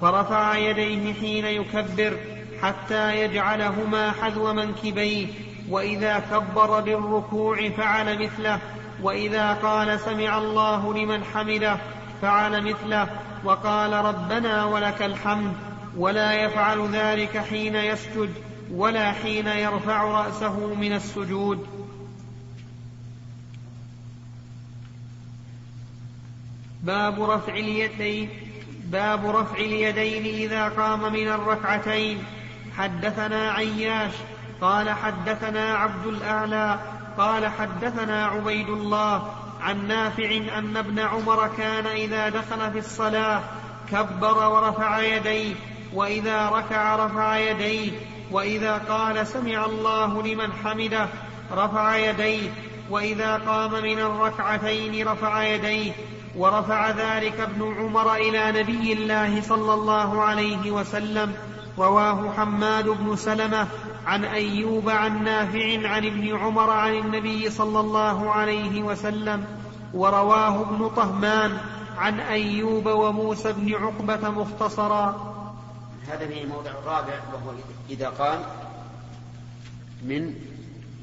فرفع 0.00 0.56
يديه 0.56 1.12
حين 1.12 1.44
يكبر 1.44 2.16
حتى 2.62 3.16
يجعلهما 3.16 4.12
حذو 4.12 4.52
منكبيه 4.52 5.26
وإذا 5.70 6.18
كبر 6.30 6.80
بالركوع 6.80 7.70
فعل 7.70 8.22
مثله 8.22 8.58
وإذا 9.02 9.52
قال 9.52 10.00
سمع 10.00 10.38
الله 10.38 10.94
لمن 10.94 11.24
حمده 11.24 11.76
فعل 12.22 12.64
مثله 12.64 13.06
وقال 13.44 13.92
ربنا 13.92 14.64
ولك 14.64 15.02
الحمد 15.02 15.52
ولا 15.96 16.32
يفعل 16.32 16.88
ذلك 16.92 17.38
حين 17.38 17.74
يسجد. 17.74 18.30
ولا 18.74 19.12
حين 19.12 19.46
يرفع 19.46 20.02
رأسه 20.02 20.74
من 20.74 20.92
السجود. 20.92 21.66
باب 26.82 27.22
رفع 27.22 27.52
اليدين 27.52 28.28
باب 28.84 29.26
رفع 29.26 29.56
اليدين 29.56 30.24
إذا 30.24 30.68
قام 30.68 31.12
من 31.12 31.28
الركعتين. 31.28 32.24
حدثنا 32.78 33.50
عياش 33.50 34.12
قال 34.60 34.90
حدثنا 34.90 35.74
عبد 35.74 36.06
الأعلى 36.06 36.78
قال 37.18 37.46
حدثنا 37.46 38.26
عبيد 38.26 38.68
الله 38.68 39.32
عن 39.60 39.86
نافع 39.86 40.58
أن 40.58 40.76
ابن 40.76 40.98
عمر 40.98 41.48
كان 41.56 41.86
إذا 41.86 42.28
دخل 42.28 42.72
في 42.72 42.78
الصلاة 42.78 43.42
كبر 43.90 44.48
ورفع 44.48 45.02
يديه 45.02 45.54
وإذا 45.94 46.48
ركع 46.48 46.96
رفع 46.96 47.38
يديه. 47.38 47.92
وإذا 48.32 48.78
قال 48.78 49.26
سمع 49.26 49.64
الله 49.64 50.22
لمن 50.22 50.52
حمده 50.52 51.08
رفع 51.52 51.96
يديه 51.96 52.50
وإذا 52.90 53.36
قام 53.36 53.72
من 53.72 53.98
الركعتين 53.98 55.08
رفع 55.08 55.44
يديه 55.44 55.92
ورفع 56.36 56.90
ذلك 56.90 57.40
ابن 57.40 57.74
عمر 57.78 58.14
إلى 58.14 58.62
نبي 58.62 58.92
الله 58.92 59.40
صلى 59.42 59.74
الله 59.74 60.22
عليه 60.22 60.70
وسلم 60.70 61.32
رواه 61.78 62.32
حماد 62.36 62.88
بن 62.88 63.16
سلمة 63.16 63.66
عن 64.06 64.24
أيوب 64.24 64.88
عن 64.88 65.24
نافع 65.24 65.88
عن 65.88 66.06
ابن 66.06 66.36
عمر 66.36 66.70
عن 66.70 66.94
النبي 66.94 67.50
صلى 67.50 67.80
الله 67.80 68.30
عليه 68.30 68.82
وسلم 68.82 69.44
ورواه 69.94 70.60
ابن 70.60 70.88
طهمان 70.88 71.58
عن 71.98 72.20
أيوب 72.20 72.86
وموسى 72.86 73.52
بن 73.52 73.74
عقبة 73.74 74.30
مختصرا. 74.30 75.29
هذا 76.10 76.26
في 76.26 76.42
الموضع 76.42 76.70
الرابع 76.70 77.20
وهو 77.32 77.52
إذا 77.90 78.08
قام 78.08 78.42
من 80.02 80.34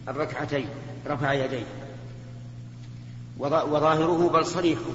الركعتين 0.08 0.68
رفع 1.08 1.34
يديه. 1.34 1.66
وظاهره 3.40 4.30
بل 4.30 4.46
صريحه 4.46 4.92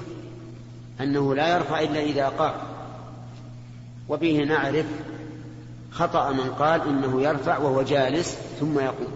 أنه 1.01 1.35
لا 1.35 1.55
يرفع 1.55 1.79
إلا 1.79 1.99
إذا 1.99 2.29
قام 2.29 2.55
وبه 4.09 4.37
نعرف 4.37 4.85
خطأ 5.91 6.31
من 6.31 6.51
قال 6.51 6.81
إنه 6.81 7.21
يرفع 7.21 7.57
وهو 7.57 7.81
جالس 7.81 8.37
ثم 8.59 8.79
يقوم. 8.79 9.13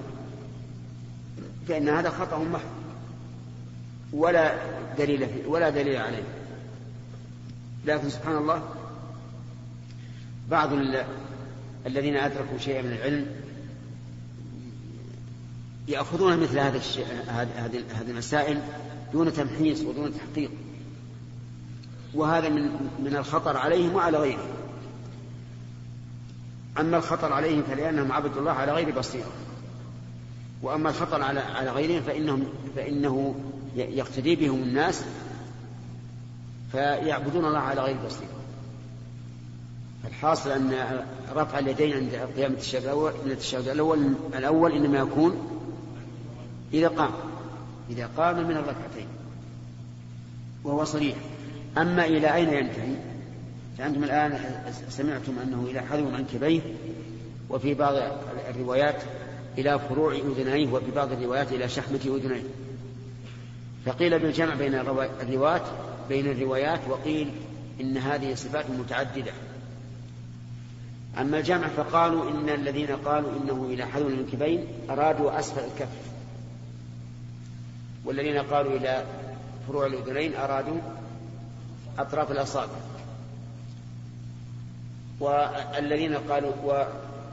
فإن 1.68 1.89
هذا 1.89 2.10
خطأ 2.10 2.38
محض. 2.38 2.70
ولا 4.13 4.56
دليل 4.98 5.30
فيه 5.30 5.45
ولا 5.48 5.69
دليل 5.69 5.98
عليه. 5.98 6.24
لكن 7.86 8.10
سبحان 8.10 8.38
الله 8.38 8.77
بعض 10.52 10.70
الذين 11.86 12.16
أدركوا 12.16 12.58
شيئا 12.58 12.82
من 12.82 12.92
العلم 12.92 13.26
يأخذون 15.88 16.40
مثل 16.40 16.60
هذا 16.60 16.78
الشيء 16.78 17.06
هذه 17.28 17.84
المسائل 18.10 18.62
دون 19.14 19.34
تمحيص 19.34 19.82
ودون 19.82 20.14
تحقيق. 20.14 20.52
وهذا 22.14 22.50
من 22.50 22.72
من 23.00 23.16
الخطر 23.16 23.58
عليهم 23.58 23.96
وعلى 23.96 24.18
غيرهم. 24.18 24.50
أما 26.80 26.98
الخطر 26.98 27.34
عليهم 27.34 27.64
فلأنهم 27.64 28.12
عبدوا 28.12 28.40
الله 28.40 28.52
على 28.52 28.72
غير 28.72 29.00
بصيرة. 29.00 29.32
وأما 30.62 30.90
الخطر 30.90 31.22
على 31.22 31.40
على 31.40 31.72
غيرهم 31.72 32.02
فإنهم 32.04 32.48
فإنه 32.76 33.36
يقتدي 33.76 34.36
بهم 34.36 34.64
الناس 34.64 35.04
فيعبدون 36.72 37.46
الله 37.46 37.60
على 37.60 37.82
غير 37.82 37.98
بصيرة. 38.06 38.37
الحاصل 40.08 40.50
أن 40.52 40.74
رفع 41.36 41.60
اليدين 41.60 41.93
عند 41.93 42.30
قيام 42.36 42.52
التشهد 42.52 42.84
الأول 42.84 43.13
من 43.26 43.32
التشهد 43.32 43.67
الأول 43.67 44.13
الأول 44.36 44.72
إنما 44.72 44.98
يكون 44.98 45.58
إذا 46.74 46.88
قام. 46.88 47.12
إذا 47.89 48.10
قام 48.17 48.48
من 48.48 48.58
الركعتين. 48.58 49.08
وهو 50.63 50.84
صريح. 50.84 51.15
أما 51.78 52.06
إلى 52.06 52.36
أين 52.36 52.54
ينتهي؟ 52.54 52.96
فأنتم 53.78 54.04
الآن 54.04 54.39
سمعتم 54.89 55.39
أنه 55.43 55.67
إلى 55.72 55.82
حذو 55.82 56.10
منكبيه 56.10 56.62
وفي 57.50 57.74
بعض 57.74 57.96
الروايات 58.50 59.04
إلى 59.58 59.80
فروع 59.80 60.13
أذنيه 60.13 60.74
وفي 60.74 60.91
بعض 60.91 61.12
الروايات 61.12 61.52
إلى 61.52 61.70
شحمة 61.70 62.00
أذنيه. 62.06 62.43
فقيل 63.86 64.20
بالجمع 64.20 64.56
بين 64.56 64.76
الروايات 64.76 65.62
بين 66.10 66.32
الروايات 66.32 66.80
وقيل 66.89 67.32
إن 67.82 67.98
هذه 67.98 68.36
صفات 68.36 68.65
متعددة. 68.70 69.32
أما 71.21 71.38
الجمع 71.38 71.67
فقالوا 71.67 72.30
إن 72.30 72.49
الذين 72.49 72.91
قالوا 72.91 73.32
إنه 73.32 73.67
إلى 73.69 73.86
حذو 73.86 74.08
المنكبين 74.08 74.67
أرادوا 74.89 75.39
أسفل 75.39 75.60
الكف. 75.60 75.88
والذين 78.06 78.38
قالوا 78.38 78.77
إلى 78.77 79.06
فروع 79.67 79.86
الأذنين 79.86 80.36
أرادوا 80.36 80.77
أطراف 81.99 82.32
الأصابع. 82.32 82.75
والذين 85.19 86.15
قالوا 86.15 86.51
و 86.63 86.86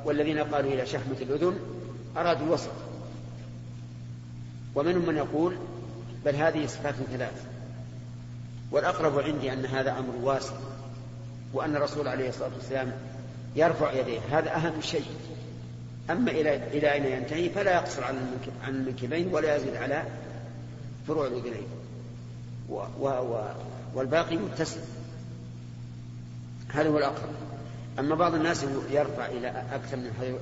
والذين 0.05 0.39
قالوا 0.39 0.73
إلى 0.73 0.87
شحمة 0.87 1.17
الأذن 1.21 1.59
أرادوا 2.17 2.47
الوسط. 2.47 2.71
ومنهم 4.75 5.07
من 5.07 5.17
يقول 5.17 5.57
بل 6.25 6.35
هذه 6.35 6.67
صفات 6.67 6.95
ثلاث. 6.95 7.47
والأقرب 8.71 9.19
عندي 9.19 9.53
أن 9.53 9.67
هذا 9.67 9.99
أمر 9.99 10.15
واسع 10.23 10.55
وأن 11.53 11.77
الرسول 11.77 12.09
عليه 12.09 12.29
الصلاة 12.29 12.51
والسلام 12.55 12.93
يرفع 13.57 13.93
يديه. 13.93 14.21
هذا 14.31 14.57
أهم 14.57 14.81
شيء. 14.81 15.07
أما 16.11 16.31
إلى 16.31 16.57
إلى 16.57 16.93
أين 16.93 17.05
ينتهي 17.05 17.51
فلا 17.51 17.75
يقصر 17.75 18.05
عن 18.05 18.39
عن 18.65 18.75
المنكبين 18.75 19.35
ولا 19.35 19.57
يزيد 19.57 19.77
على 19.77 20.05
فروع 21.09 21.27
الأذنين 21.27 21.67
و 22.69 22.75
و 23.01 23.45
والباقي 23.95 24.37
متسم. 24.37 24.81
هذا 26.69 26.89
هو 26.89 26.99
الأقرب. 26.99 27.31
أما 27.99 28.15
بعض 28.15 28.35
الناس 28.35 28.65
يرفع 28.91 29.27
إلى 29.27 29.65
أكثر 29.73 29.97
من 29.97 30.39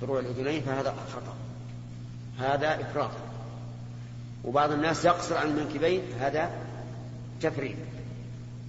فروع 0.00 0.20
الأذنين 0.20 0.62
فهذا 0.62 0.94
خطأ 1.12 1.34
هذا 2.38 2.80
إفراط. 2.80 3.10
وبعض 4.44 4.72
الناس 4.72 5.04
يقصر 5.04 5.36
عن 5.36 5.46
المنكبين 5.46 6.02
هذا 6.20 6.50
تفريط. 7.40 7.76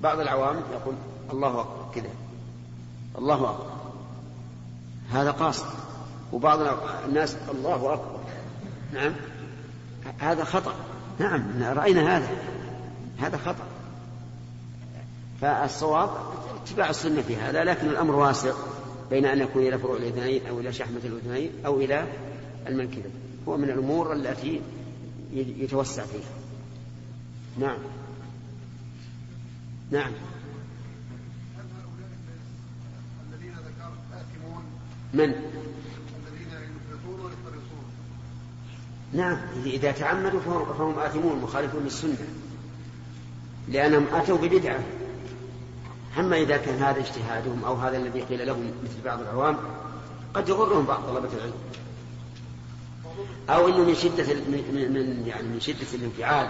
بعض 0.02 0.20
العوام 0.20 0.62
يقول 0.74 0.96
الله 1.32 1.62
أكبر 1.62 1.92
كذا. 1.96 2.10
الله 3.20 3.50
أكبر. 3.50 3.66
هذا 5.12 5.32
قاصر 5.32 5.66
وبعض 6.34 6.60
الناس 7.06 7.38
الله 7.52 7.94
أكبر. 7.94 8.20
نعم. 8.94 9.14
هذا 10.20 10.44
خطأ. 10.44 10.74
نعم 11.20 11.64
رأينا 11.64 12.18
هذا. 12.18 12.30
هذا 13.20 13.38
خطأ. 13.38 13.66
فالصواب 15.42 16.10
اتباع 16.64 16.90
السنة 16.90 17.22
في 17.22 17.36
هذا 17.36 17.64
لكن 17.64 17.90
الأمر 17.90 18.16
واسع 18.16 18.54
بين 19.10 19.26
أن 19.26 19.40
يكون 19.40 19.68
إلى 19.68 19.78
فروع 19.78 19.98
الأذنين 19.98 20.46
أو 20.48 20.60
إلى 20.60 20.74
شحمة 20.74 21.00
الأذنين 21.04 21.52
أو 21.66 21.80
إلى 21.80 22.08
المنكبين 22.68 23.12
هو 23.48 23.58
من 23.58 23.70
الأمور 23.70 24.14
التي 24.14 24.62
يتوسع 25.34 26.06
فيها. 26.06 26.40
نعم. 27.58 27.78
نعم 29.92 30.12
الذين 33.34 33.54
ذكرت 33.54 34.00
آثمون 34.14 34.64
من؟ 35.14 35.34
نعم 39.14 39.38
إذا 39.66 39.92
تعمدوا 39.92 40.40
فهم, 40.40 41.00
آثمون 41.00 41.42
مخالفون 41.42 41.84
للسنة. 41.84 42.28
لأنهم 43.68 44.06
أتوا 44.14 44.38
ببدعة. 44.38 44.80
أما 46.20 46.38
إذا 46.38 46.58
كان 46.58 46.84
هذا 46.84 47.00
اجتهادهم 47.00 47.64
أو 47.66 47.76
هذا 47.76 47.98
الذي 47.98 48.22
قيل 48.22 48.48
لهم 48.48 48.72
مثل 48.84 48.96
بعض 49.06 49.20
العوام 49.22 49.58
قد 50.34 50.50
يغرهم 50.50 50.86
بعض 50.86 51.04
طلبة 51.04 51.30
العلم. 51.38 51.54
أو 53.50 53.68
أنه 53.68 53.78
من 53.84 53.96
شدة 53.96 54.24
من 54.34 54.64
من- 54.74 54.94
من 54.94 55.28
يعني 55.28 55.48
من 55.48 55.60
شدة 55.60 55.88
الانفعال. 55.94 56.48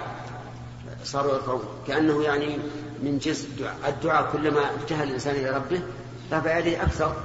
صاروا 1.04 1.34
يرفعون. 1.34 1.62
كأنه 1.88 2.24
يعني 2.24 2.58
من 3.04 3.20
جنس 3.24 3.46
الدعاء, 3.46 3.78
الدعاء 3.90 4.32
كلما 4.32 4.74
ابتهل 4.74 5.08
الإنسان 5.08 5.36
إلى 5.36 5.50
ربه 5.50 5.82
رفع 6.32 6.58
يديه 6.58 6.84
أكثر. 6.84 7.16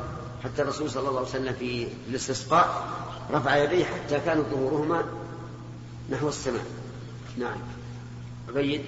حتى 0.44 0.62
الرسول 0.62 0.90
صلى 0.90 1.09
الله 1.09 1.18
عليه 1.20 1.28
وسلم 1.28 1.52
في 1.54 1.88
الاستسقاء 2.09 2.88
رفع 3.30 3.57
يديه 3.57 3.85
حتى 3.85 4.20
كانت 4.20 4.46
ظهورهما 4.50 5.04
نحو 6.11 6.28
السماء. 6.28 6.64
نعم. 7.38 7.57
عبيد 8.48 8.80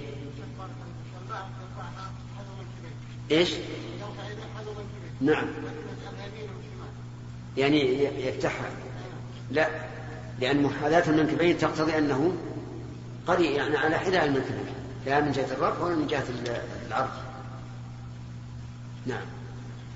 إيش؟ 3.31 3.49
نعم. 5.21 5.47
يعني 7.57 8.03
يفتحها 8.27 8.69
لا. 9.51 9.67
لأن 10.39 10.63
محاذاة 10.63 11.09
المنكبين 11.09 11.57
تقتضي 11.57 11.97
أنه 11.97 12.33
قريب 13.27 13.51
يعني 13.51 13.77
على 13.77 13.97
حذاء 13.99 14.25
المنكبين 14.25 14.65
لا 15.05 15.19
من 15.21 15.31
جهة 15.31 15.53
الرفع 15.53 15.83
ولا 15.83 15.95
من 15.95 16.07
جهة 16.07 16.23
ال- 16.29 16.61
العرض 16.87 17.09
نعم 19.05 19.25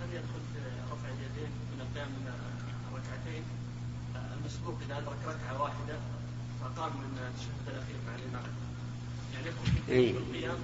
هل 0.02 0.10
يدخل 0.14 0.42
في 0.54 0.60
رفع 0.92 1.08
اليدين 1.10 1.52
من 1.76 1.82
القيام 1.82 2.08
من 2.08 2.32
ركعتين 2.94 3.44
ادرك 5.02 5.18
ركعه 5.28 5.62
واحدة 5.62 5.96
فقام 6.62 6.92
من 6.92 7.18
التشهد 7.18 7.84
مع 8.08 8.16
الامام 8.16 8.44
يعني 9.34 9.56
إيه. 9.90 10.12
القيام 10.12 10.56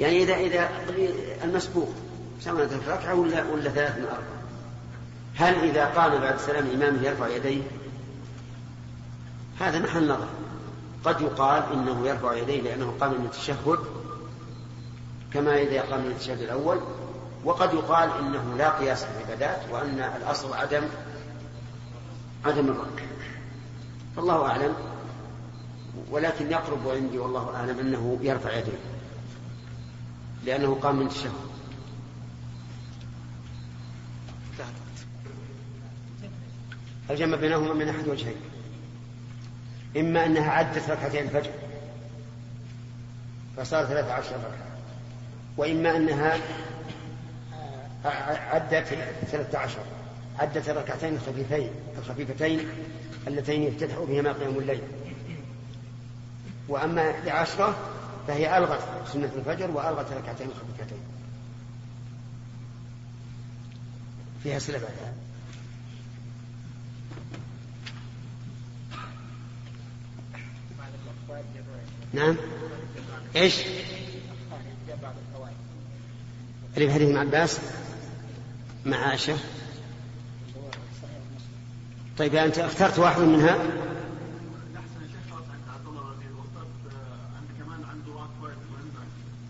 يعني 0.00 0.22
إذا 0.22 0.34
إذا 0.34 0.68
المسبوق 1.44 1.94
سواء 2.40 2.62
أدرك 2.62 2.88
ركعة 2.88 3.14
ولا 3.14 3.44
ولا 3.44 3.70
ثلاث 3.70 3.98
من 3.98 4.04
أربعة 4.04 4.40
هل 5.36 5.54
إذا 5.54 5.84
قام 5.84 6.20
بعد 6.20 6.38
سلام 6.38 6.70
إمامه 6.74 7.02
يرفع 7.02 7.28
يديه؟ 7.28 7.62
هذا 9.60 9.78
محل 9.78 10.08
نظر 10.08 10.28
قد 11.04 11.20
يقال 11.20 11.62
إنه 11.72 12.08
يرفع 12.08 12.34
يديه 12.34 12.60
لأنه 12.62 12.94
قام 13.00 13.10
من 13.10 13.24
التشهد 13.24 13.78
كما 15.32 15.62
إذا 15.62 15.82
قام 15.82 16.00
من 16.00 16.10
التشهد 16.10 16.40
الأول 16.40 16.80
وقد 17.44 17.74
يقال 17.74 18.10
إنه 18.18 18.54
لا 18.58 18.70
قياس 18.70 19.04
في 19.04 19.10
العبادات 19.10 19.60
وأن 19.70 20.12
الأصل 20.16 20.54
عدم 20.54 20.82
عدم 22.44 22.68
الرفع 22.68 23.02
فالله 24.16 24.46
أعلم 24.46 24.74
ولكن 26.10 26.50
يقرب 26.50 26.88
عندي 26.88 27.18
والله 27.18 27.56
أعلم 27.56 27.78
أنه 27.78 28.18
يرفع 28.22 28.58
يديه 28.58 28.78
لأنه 30.44 30.78
قام 30.82 30.96
من 30.96 31.06
التشهد. 31.06 31.32
الجمع 37.10 37.36
بينهما 37.36 37.74
من 37.74 37.88
أحد 37.88 38.08
وجهين 38.08 38.36
إما 39.96 40.26
أنها 40.26 40.50
عدت 40.50 40.90
ركعتين 40.90 41.24
الفجر 41.24 41.50
فصار 43.56 43.84
ثلاثة 43.84 44.12
عشر 44.12 44.36
ركعة 44.36 44.66
وإما 45.56 45.96
أنها 45.96 46.38
عدت 48.52 48.84
ثلاثة 49.26 49.58
عشر. 49.58 49.82
عدت 50.40 50.68
الركعتين 50.68 51.14
الخفيفين 51.14 51.70
الخفيفتين 51.98 52.68
اللتين 53.26 53.62
يفتتح 53.62 53.98
بهما 53.98 54.32
قيام 54.32 54.58
الليل. 54.58 54.82
وأما 56.68 57.10
إحدى 57.10 57.30
عشرة 57.30 57.76
فهي 58.26 58.58
ألغت 58.58 59.08
سنة 59.12 59.32
الفجر 59.36 59.70
وألغت 59.70 60.12
ركعتين 60.12 60.48
خفيفتين 60.48 60.98
فيها 64.42 64.56
أسئلة 64.56 64.78
بعدها 64.78 65.14
نعم. 72.12 72.36
إيش؟ 73.36 73.60
اللي 76.76 76.88
في 76.88 76.94
حديث 76.94 77.08
ابن 77.08 77.16
عباس 77.16 77.60
مع 78.86 78.96
عائشة. 78.96 79.36
مهمه 83.26 83.58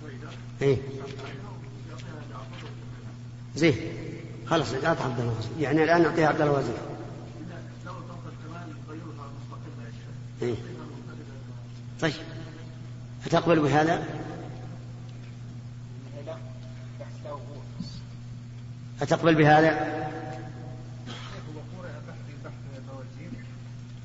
زي 0.03 0.17
ده 0.19 0.29
إيه 0.63 0.77
يعطيها 1.91 2.21
لعبد 2.31 2.63
زين. 3.57 3.75
خلاص 4.47 4.75
اعطى 4.85 5.03
عبد 5.05 5.21
الله 5.21 5.35
يعني 5.61 5.85
الآن 5.85 6.03
نعطيها 6.03 6.29
عبد 6.29 6.41
الله 6.41 6.53
وزير 6.53 6.75
إيه. 10.43 10.55
طيب. 12.01 12.13
أتقبل 13.27 13.61
بهذا؟ 13.61 14.05
أتقبل 19.03 19.35
بهذا؟ 19.35 20.00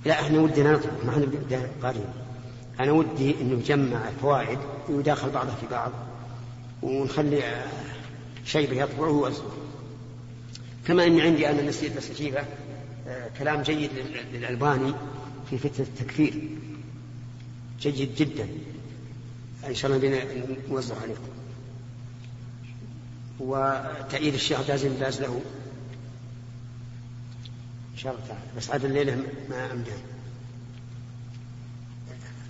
لا 0.05 0.21
إحنا 0.21 0.39
ودنا 0.39 0.71
نطلب 0.71 0.91
ما 1.05 1.11
إحنا 1.11 1.67
قارين 1.83 2.05
أنا 2.79 2.91
ودي 2.91 3.35
انه 3.41 3.55
نجمع 3.55 4.09
الفوائد 4.09 4.59
ويداخل 4.89 5.29
بعضها 5.29 5.55
في 5.55 5.67
بعض 5.71 5.91
ونخلي 6.81 7.43
شيبة 8.45 8.83
يطبعه 8.83 9.09
ويوزعه 9.09 9.51
كما 10.87 11.03
اني 11.05 11.21
عندي 11.21 11.49
أنا 11.49 11.61
نسيت 11.61 11.97
بس 11.97 12.09
اجيبه 12.11 12.43
آه، 13.07 13.29
كلام 13.39 13.61
جيد 13.61 13.89
لل- 13.93 14.33
للألباني 14.39 14.93
في 15.49 15.57
فتنه 15.57 15.85
التكفير. 15.85 16.33
جيد 17.81 18.15
جدا. 18.15 18.47
إن 19.67 19.75
شاء 19.75 19.91
الله 19.91 20.07
بنا 20.07 20.19
نوزع 20.69 20.95
عليكم. 21.01 21.21
وتأييد 23.39 24.33
الشيخ 24.33 24.61
بن 24.67 24.93
باز 24.99 25.21
له. 25.21 25.41
إن 27.95 27.99
شاء 27.99 28.13
الله 28.13 28.25
تعالى. 28.27 28.43
بس 28.57 28.69
عاد 28.69 28.85
الليلة 28.85 29.15
ما 29.49 29.71
أمدان 29.71 29.99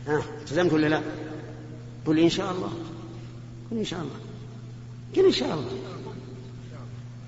ها 0.08 0.24
التزمت 0.42 0.74
ولا 0.74 0.88
لا؟ 0.88 1.02
قل 2.06 2.20
إن 2.20 2.30
شاء 2.30 2.52
الله. 2.52 2.72
قل 3.72 3.78
إن 3.78 3.86
شاء 3.86 4.00
الله. 4.00 4.20
قل 5.16 5.26
إن 5.26 5.32
شاء 5.32 5.54
الله. 5.54 5.72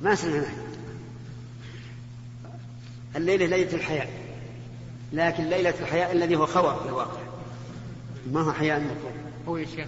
ما 0.02 0.16
سمعنا. 0.16 0.54
الليلة 3.16 3.46
ليلة 3.46 3.74
الحياء. 3.74 4.10
لكن 5.14 5.44
ليلة 5.44 5.74
الحياء 5.80 6.12
الذي 6.12 6.36
هو 6.36 6.46
خوى 6.46 6.80
في 6.84 6.90
الواقع. 6.90 7.22
ما 8.32 8.42
هو 8.42 8.52
حياء 8.54 8.78
المطلوب 8.78 9.12
هو 9.48 9.58
يا 9.58 9.66
شيخ 9.66 9.88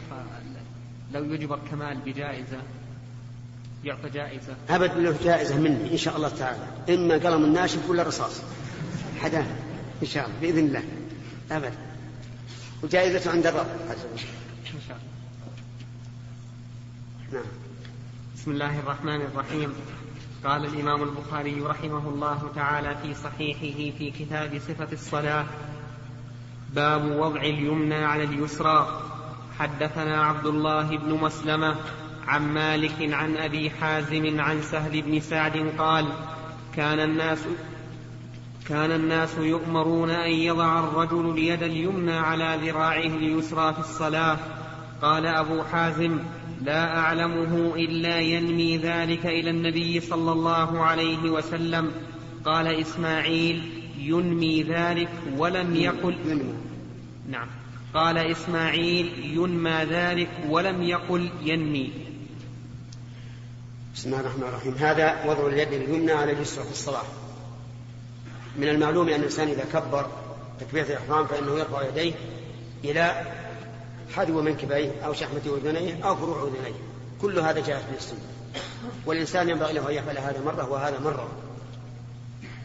لو 1.13 1.33
يجبر 1.33 1.59
كمال 1.71 1.97
بجائزة 1.97 2.61
يعطى 3.83 4.09
جائزة. 4.09 4.55
أبد 4.69 4.97
له 4.97 5.17
جائزة 5.23 5.57
مني 5.57 5.91
إن 5.91 5.97
شاء 5.97 6.17
الله 6.17 6.29
تعالى. 6.29 6.95
إما 6.95 7.13
قلم 7.13 7.43
الناشف 7.43 7.89
ولا 7.89 8.03
رصاص. 8.03 8.41
حدا 9.19 9.45
إن 10.01 10.07
شاء 10.07 10.25
الله 10.25 10.39
بإذن 10.41 10.65
الله. 10.65 10.83
أبد. 11.51 11.73
وجائزته 12.83 13.31
عند 13.31 13.47
الرب. 13.47 13.67
عز 13.89 14.05
وجل. 14.13 14.25
إن 14.75 14.81
شاء 14.87 14.97
الله. 14.97 15.09
نعم. 17.33 17.51
بسم 18.35 18.51
الله 18.51 18.79
الرحمن 18.79 19.21
الرحيم. 19.21 19.73
قال 20.43 20.65
الإمام 20.65 21.03
البخاري 21.03 21.61
رحمه 21.61 22.09
الله 22.09 22.51
تعالى 22.55 22.95
في 23.03 23.13
صحيحه 23.13 23.97
في 23.97 24.11
كتاب 24.11 24.61
صفة 24.67 24.87
الصلاة 24.93 25.45
باب 26.73 27.05
وضع 27.05 27.41
اليمنى 27.41 28.05
على 28.05 28.23
اليسرى. 28.23 29.01
حدثنا 29.59 30.23
عبد 30.23 30.45
الله 30.45 30.97
بن 30.97 31.13
مسلمة 31.13 31.75
عن 32.29 32.53
مالك 32.53 33.13
عن 33.13 33.37
أبي 33.37 33.69
حازم 33.69 34.39
عن 34.41 34.61
سهل 34.61 35.01
بن 35.01 35.19
سعد 35.19 35.73
قال 35.77 36.05
كان 36.75 36.99
الناس 36.99 37.39
كان 38.67 38.91
الناس 38.91 39.37
يؤمرون 39.37 40.09
أن 40.09 40.31
يضع 40.31 40.79
الرجل 40.79 41.29
اليد 41.29 41.63
اليمنى 41.63 42.13
على 42.13 42.59
ذراعه 42.63 42.99
اليسرى 42.99 43.73
في 43.73 43.79
الصلاة. 43.79 44.37
قال 45.01 45.25
أبو 45.25 45.63
حازم 45.63 46.19
لا 46.61 46.97
أعلمه 46.99 47.75
إلا 47.75 48.19
ينمي 48.19 48.77
ذلك 48.77 49.25
إلى 49.25 49.49
النبي 49.49 49.99
صلى 49.99 50.31
الله 50.31 50.83
عليه 50.83 51.29
وسلم. 51.29 51.91
قال 52.45 52.67
إسماعيل 52.67 53.61
ينمي 53.99 54.63
ذلك 54.63 55.09
ولم 55.37 55.75
يقل. 55.75 56.41
نعم. 57.29 57.47
قال 57.93 58.17
إسماعيل 58.17 59.11
ينمى 59.35 59.85
ذلك 59.89 60.29
ولم 60.49 60.83
يقل 60.83 61.29
ينمي. 61.43 62.08
بسم 63.99 64.09
الله 64.09 64.19
الرحمن 64.19 64.43
الرحيم. 64.43 64.73
هذا 64.73 65.25
وضع 65.25 65.47
اليد 65.47 65.73
اليمنى 65.73 66.11
على 66.11 66.31
اليسرى 66.31 66.63
في 66.63 66.71
الصلاة. 66.71 67.03
من 68.57 68.67
المعلوم 68.69 69.09
أن 69.09 69.19
الإنسان 69.19 69.47
إذا 69.47 69.65
كبر 69.73 70.07
تكبيرة 70.59 70.85
الإحرام 70.85 71.27
فإنه 71.27 71.59
يرفع 71.59 71.87
يديه 71.87 72.13
إلى 72.83 73.21
حذو 74.15 74.41
منكبيه 74.41 74.91
أو 75.05 75.13
شحمة 75.13 75.41
أذنيه 75.45 76.03
أو 76.03 76.15
فروع 76.15 76.43
أذنيه. 76.43 76.75
كل 77.21 77.39
هذا 77.39 77.65
جاء 77.65 77.79
في 77.79 77.97
السنة. 77.97 78.19
والإنسان 79.05 79.49
ينبغي 79.49 79.73
له 79.73 79.89
أن 79.89 79.93
يفعل 79.93 80.17
هذا 80.17 80.41
مرة 80.45 80.69
وهذا 80.69 80.99
مرة. 80.99 81.29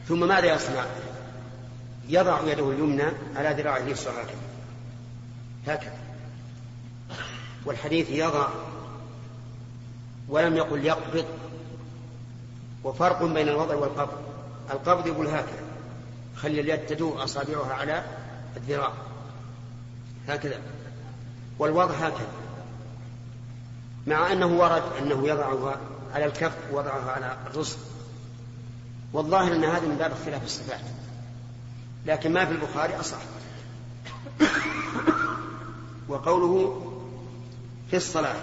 ثم 0.08 0.28
ماذا 0.28 0.54
يصنع؟ 0.54 0.84
يضع 2.08 2.40
يده 2.46 2.70
اليمنى 2.70 3.06
على 3.36 3.62
ذراعه 3.62 3.78
اليسرى 3.78 4.12
هكذا. 4.12 4.36
هكذا. 5.66 5.98
والحديث 7.66 8.10
يضع 8.10 8.48
ولم 10.28 10.56
يقل 10.56 10.84
يقبض. 10.84 11.24
وفرق 12.84 13.22
بين 13.22 13.48
الوضع 13.48 13.74
والقبض. 13.74 14.18
القبض 14.70 15.06
يقول 15.06 15.26
هكذا. 15.26 15.64
خلي 16.36 16.60
اليد 16.60 16.86
تدور 16.86 17.24
أصابعها 17.24 17.74
على 17.74 18.04
الذراع. 18.56 18.92
هكذا. 20.28 20.60
والوضع 21.58 21.94
هكذا. 21.94 22.28
مع 24.06 24.32
أنه 24.32 24.46
ورد 24.46 24.82
أنه 24.98 25.28
يضعها 25.28 25.80
على 26.14 26.24
الكف 26.24 26.56
ووضعها 26.72 27.10
على 27.10 27.36
الرزق. 27.46 27.78
والظاهر 29.12 29.52
أن 29.52 29.64
هذا 29.64 29.86
من 29.86 29.96
باب 29.96 30.12
اختلاف 30.12 30.44
الصفات. 30.44 30.80
لكن 32.06 32.32
ما 32.32 32.44
في 32.44 32.52
البخاري 32.52 33.00
أصح. 33.00 33.18
وقوله 36.08 36.82
في 37.90 37.96
الصلاة. 37.96 38.36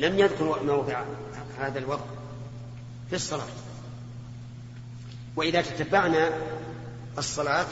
لم 0.00 0.18
يذكر 0.18 0.62
موضع 0.62 1.02
هذا 1.58 1.78
الوضع 1.78 2.04
في 3.10 3.16
الصلاة. 3.16 3.46
وإذا 5.36 5.62
تتبعنا 5.62 6.30
الصلاة 7.18 7.66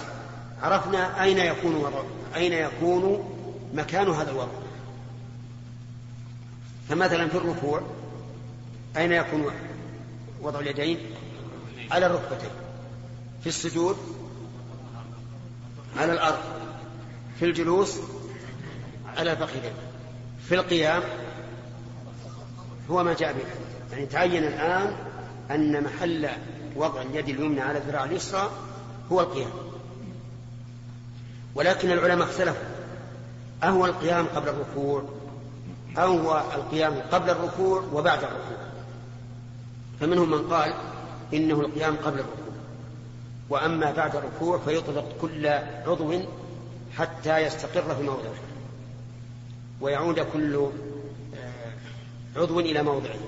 عرفنا 0.63 1.23
أين 1.23 1.39
يكون 1.39 1.75
وضع 1.75 2.03
أين 2.37 2.53
يكون 2.53 3.35
مكان 3.75 4.09
هذا 4.09 4.31
الوضع. 4.31 4.53
فمثلا 6.89 7.29
في 7.29 7.35
الركوع 7.35 7.83
أين 8.97 9.13
يكون 9.13 9.51
وضع 10.43 10.61
اليدين؟ 10.61 10.99
على 11.91 12.07
الركبتين. 12.07 12.51
في 13.43 13.47
السجود 13.47 13.97
على 15.97 16.13
الأرض. 16.13 16.39
في 17.39 17.45
الجلوس 17.45 17.99
على 19.17 19.33
الفخذين. 19.33 19.73
في 20.49 20.55
القيام 20.55 21.03
هو 22.91 23.05
ما 23.05 23.15
جاء 23.15 23.33
به 23.33 23.45
يعني 23.93 24.07
تعين 24.07 24.45
الآن 24.45 24.93
أن 25.51 25.85
محل 25.85 26.29
وضع 26.77 27.03
اليد 27.03 27.29
اليمنى 27.29 27.61
على 27.61 27.79
الذراع 27.79 28.05
اليسرى 28.05 28.51
هو 29.13 29.21
القيام. 29.21 29.51
ولكن 31.55 31.91
العلماء 31.91 32.29
اختلفوا. 32.29 32.69
أهو 33.63 33.87
القيام 33.87 34.27
قبل 34.27 34.49
الركوع 34.49 35.03
أو 35.99 36.19
هو 36.19 36.43
القيام 36.55 36.95
قبل 37.13 37.31
الركوع 37.31 37.85
وبعد 37.93 38.19
الركوع. 38.19 38.59
فمنهم 40.01 40.31
من 40.31 40.49
قال 40.49 40.75
إنه 41.35 41.61
القيام 41.61 41.97
قبل 41.97 42.19
الركوع. 42.19 42.55
وأما 43.51 43.93
بعد 43.93 44.17
الركوع 44.17 44.59
فيطلق 44.59 45.17
كل 45.21 45.47
عضو 45.87 46.21
حتى 46.97 47.39
يستقر 47.39 47.95
في 47.95 48.03
موضعه. 48.03 48.35
ويعود 49.81 50.21
كل 50.21 50.69
عضو 52.37 52.61
إلى 52.61 52.83
موضعه. 52.83 53.19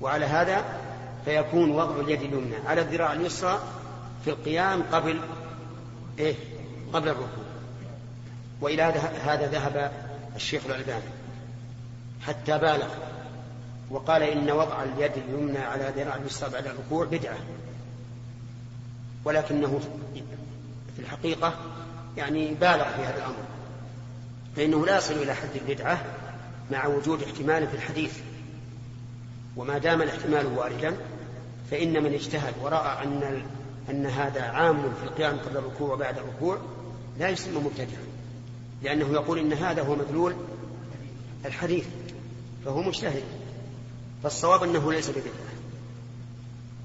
وعلى 0.00 0.26
هذا 0.26 0.64
فيكون 1.24 1.70
وضع 1.70 2.00
اليد 2.00 2.22
اليمنى. 2.22 2.56
على 2.66 2.80
الذراع 2.80 3.12
اليسرى 3.12 3.60
في 4.24 4.30
القيام 4.30 4.82
قبل 4.92 5.20
إيه؟ 6.18 6.34
قبل 6.92 7.08
الركوع. 7.08 7.44
وإلى 8.60 8.82
هذا 9.24 9.46
ذهب 9.46 9.92
الشيخ 10.36 10.62
الألباني 10.66 11.10
حتى 12.26 12.58
بالغ 12.58 12.88
وقال 13.90 14.22
إن 14.22 14.50
وضع 14.50 14.82
اليد 14.82 15.12
اليمنى 15.16 15.58
على 15.58 15.92
ذراع 15.96 16.16
اليسرى 16.16 16.50
بعد 16.50 16.66
الركوع 16.66 17.04
بدعة. 17.04 17.38
ولكنه 19.24 19.80
في 20.96 21.02
الحقيقة 21.02 21.54
يعني 22.16 22.54
بالغ 22.54 22.84
في 22.84 23.02
هذا 23.02 23.18
الأمر. 23.18 23.44
فإنه 24.56 24.86
لا 24.86 24.96
يصل 24.96 25.14
إلى 25.14 25.34
حد 25.34 25.48
البدعة 25.54 26.04
مع 26.70 26.86
وجود 26.86 27.22
احتمال 27.22 27.68
في 27.68 27.74
الحديث. 27.74 28.18
وما 29.56 29.78
دام 29.78 30.02
الاحتمال 30.02 30.46
واردا 30.46 30.96
فإن 31.70 32.02
من 32.02 32.14
اجتهد 32.14 32.54
ورأى 32.62 33.04
أن 33.04 33.42
أن 33.90 34.06
هذا 34.06 34.42
عام 34.42 34.82
في 34.82 35.04
القيام 35.04 35.38
قبل 35.38 35.56
الركوع 35.56 35.92
وبعد 35.94 36.18
الركوع 36.18 36.58
لا 37.18 37.28
يسمى 37.28 37.58
مبتدعا 37.58 38.02
لأنه 38.82 39.12
يقول 39.12 39.38
إن 39.38 39.52
هذا 39.52 39.82
هو 39.82 39.96
مدلول 39.96 40.34
الحديث 41.44 41.86
فهو 42.64 42.82
مجتهد. 42.82 43.22
فالصواب 44.22 44.62
أنه 44.62 44.92
ليس 44.92 45.10
ببدعة 45.10 45.50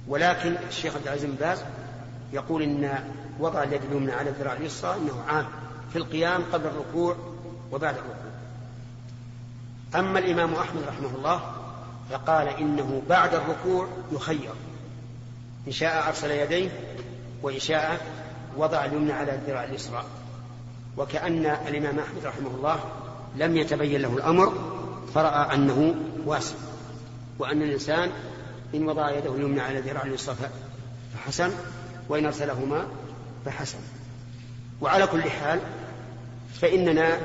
ولكن 0.07 0.55
الشيخ 0.69 0.95
عبد 0.95 1.07
العزيز 1.07 1.25
بن 1.25 1.35
باز 1.35 1.63
يقول 2.33 2.61
إن 2.61 3.09
وضع 3.39 3.63
اليد 3.63 3.81
اليمنى 3.83 4.11
على 4.11 4.29
الذراع 4.29 4.53
اليسرى 4.53 4.95
أنه 4.95 5.21
عام 5.27 5.45
في 5.93 5.97
القيام 5.97 6.43
قبل 6.53 6.65
الركوع 6.65 7.15
وبعد 7.71 7.95
الركوع. 7.95 8.24
أما 9.95 10.19
الإمام 10.19 10.53
أحمد 10.53 10.83
رحمه 10.87 11.15
الله 11.15 11.41
فقال 12.11 12.47
إنه 12.47 13.01
بعد 13.09 13.33
الركوع 13.33 13.87
يخير. 14.11 14.53
إن 15.67 15.71
شاء 15.71 16.07
أرسل 16.07 16.31
يديه 16.31 16.69
وإن 17.41 17.59
شاء 17.59 18.05
وضع 18.57 18.85
اليمنى 18.85 19.13
على 19.13 19.35
الذراع 19.35 19.63
اليسرى. 19.63 20.03
وكأن 20.97 21.45
الإمام 21.45 21.99
أحمد 21.99 22.25
رحمه 22.25 22.49
الله 22.55 22.79
لم 23.35 23.57
يتبين 23.57 24.01
له 24.01 24.13
الأمر 24.13 24.53
فرأى 25.13 25.55
أنه 25.55 25.95
واسع. 26.25 26.55
وأن 27.39 27.61
الإنسان 27.61 28.11
إن 28.75 28.89
وضع 28.89 29.11
يده 29.11 29.35
اليمنى 29.35 29.61
على 29.61 29.79
الذراع 29.79 30.03
اليسرى 30.03 30.35
فحسن 31.15 31.51
وإن 32.09 32.25
أرسلهما 32.25 32.87
فحسن. 33.45 33.79
وعلى 34.81 35.07
كل 35.07 35.23
حال 35.23 35.59
فإننا 36.61 37.17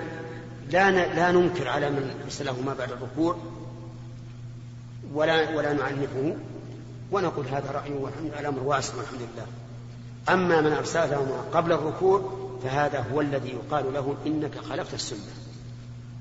لا 0.70 0.90
لا 0.90 1.32
ننكر 1.32 1.68
على 1.68 1.90
من 1.90 2.20
أرسلهما 2.24 2.74
بعد 2.74 2.90
الركوع 2.92 3.36
ولا 5.14 5.56
ولا 5.56 5.72
نعنفه 5.72 6.36
ونقول 7.12 7.46
هذا 7.46 7.70
رأي 7.70 7.92
والأمر 7.92 8.62
واسع 8.62 8.96
والحمد 8.96 9.20
لله. 9.20 9.46
أما 10.28 10.60
من 10.60 10.72
أرسلهما 10.72 11.44
قبل 11.52 11.72
الركوع 11.72 12.32
فهذا 12.62 13.06
هو 13.12 13.20
الذي 13.20 13.48
يقال 13.48 13.92
له 13.92 14.16
إنك 14.26 14.58
خالفت 14.58 14.94
السنة. 14.94 15.32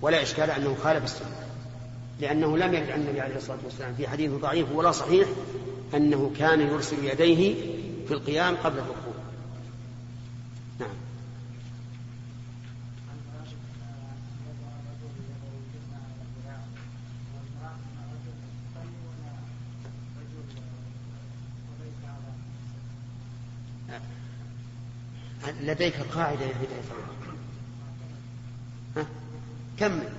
ولا 0.02 0.22
إشكال 0.22 0.52
أنه 0.52 0.76
خالف 0.84 1.04
السنة. 1.04 1.50
لأنه 2.20 2.58
لم 2.58 2.74
يرد 2.74 2.90
عن 2.90 3.02
النبي 3.02 3.22
عليه 3.22 3.36
الصلاة 3.36 3.58
والسلام 3.66 3.94
في 3.98 4.08
حديث 4.08 4.32
ضعيف 4.32 4.72
ولا 4.72 4.92
صحيح 4.92 5.28
أنه 5.94 6.32
كان 6.40 6.62
يرسل 6.62 7.06
يديه 7.06 7.56
في 8.08 8.14
القيام 8.14 8.56
قبل 8.56 8.78
الركوع 8.78 9.14
نعم 10.80 10.90
لديك 25.60 25.96
قاعدة 25.96 26.42
يا 26.46 26.54
بداية 26.54 26.82
ها؟ 28.98 29.06
كمل. 29.80 30.10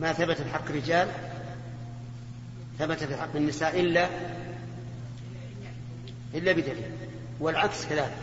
ما 0.00 0.12
ثبت 0.12 0.36
في 0.36 0.50
حق 0.50 0.68
الرجال؟ 0.68 1.08
ثبت 2.78 3.04
في 3.04 3.16
حق 3.16 3.36
النساء 3.36 3.80
إلا 3.80 4.08
إلا 6.34 6.52
بدليل. 6.52 6.90
والعكس 7.40 7.86
كذلك. 7.86 8.16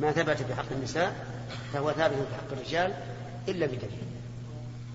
ما 0.00 0.12
ثبت 0.12 0.42
في 0.42 0.54
حق 0.54 0.72
النساء 0.72 1.26
فهو 1.72 1.92
ثابت 1.92 2.14
في 2.14 2.34
حق 2.36 2.52
الرجال 2.52 2.94
إلا 3.48 3.66
بدليل. 3.66 4.06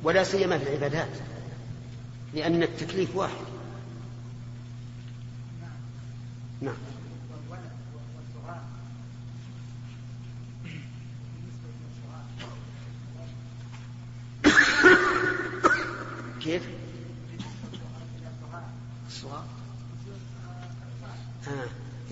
ولا 0.03 0.23
سيما 0.23 0.57
في 0.57 0.69
العبادات 0.69 1.09
لأن 2.33 2.63
التكليف 2.63 3.15
واحد. 3.15 3.45
نعم. 6.61 6.90
كيف؟ 16.43 16.63
آه. 21.47 21.67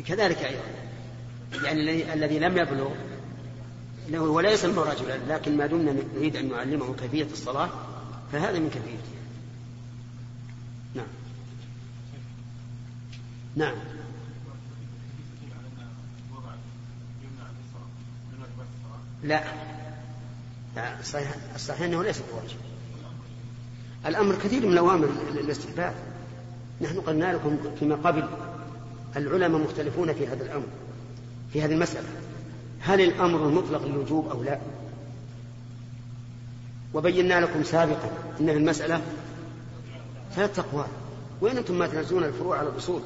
كذلك 0.06 0.38
أيضا. 0.38 0.64
يعني 1.64 2.14
الذي 2.14 2.40
لم 2.40 2.58
يبلغ 2.58 2.92
إنه 4.10 4.18
هو 4.18 4.40
ليس 4.40 4.66
رجلا 4.66 5.18
لكن 5.28 5.58
ما 5.58 5.68
دمنا 5.68 5.96
نريد 6.16 6.36
أن 6.36 6.50
نعلمه 6.50 6.96
كيفية 6.96 7.28
الصلاة 7.32 7.70
فهذا 8.32 8.60
من 8.60 8.70
كيفيته. 8.70 9.20
نعم. 10.96 11.08
نعم. 13.56 13.76
لا. 19.24 19.44
الصحيح, 21.00 21.36
الصحيح 21.56 21.82
أنه 21.82 22.04
ليس 22.04 22.20
بواجب. 22.20 22.69
الأمر 24.06 24.36
كثير 24.36 24.66
من 24.66 24.74
الأوامر 24.74 25.10
الاستحباب. 25.32 25.94
نحن 26.82 27.00
قلنا 27.00 27.34
لكم 27.34 27.58
فيما 27.80 27.96
قبل 27.96 28.24
العلماء 29.16 29.62
مختلفون 29.62 30.14
في 30.14 30.28
هذا 30.28 30.44
الأمر 30.44 30.68
في 31.54 31.62
هذه 31.62 31.72
المسألة. 31.74 32.08
هل 32.80 33.02
الأمر 33.02 33.48
المطلق 33.48 33.86
للوجوب 33.86 34.28
أو 34.28 34.44
لا؟ 34.44 34.60
وبينا 36.94 37.42
لكم 37.42 37.64
سابقا 37.64 38.10
أن 38.40 38.50
المسألة 38.50 39.02
ثلاث 40.36 40.60
أقوال. 40.60 40.88
وين 41.42 41.58
أنتم 41.58 41.80
ما 41.80 41.88
تنزلون 41.88 42.24
الفروع 42.24 42.58
على 42.58 42.70
الأصول؟ 42.70 43.02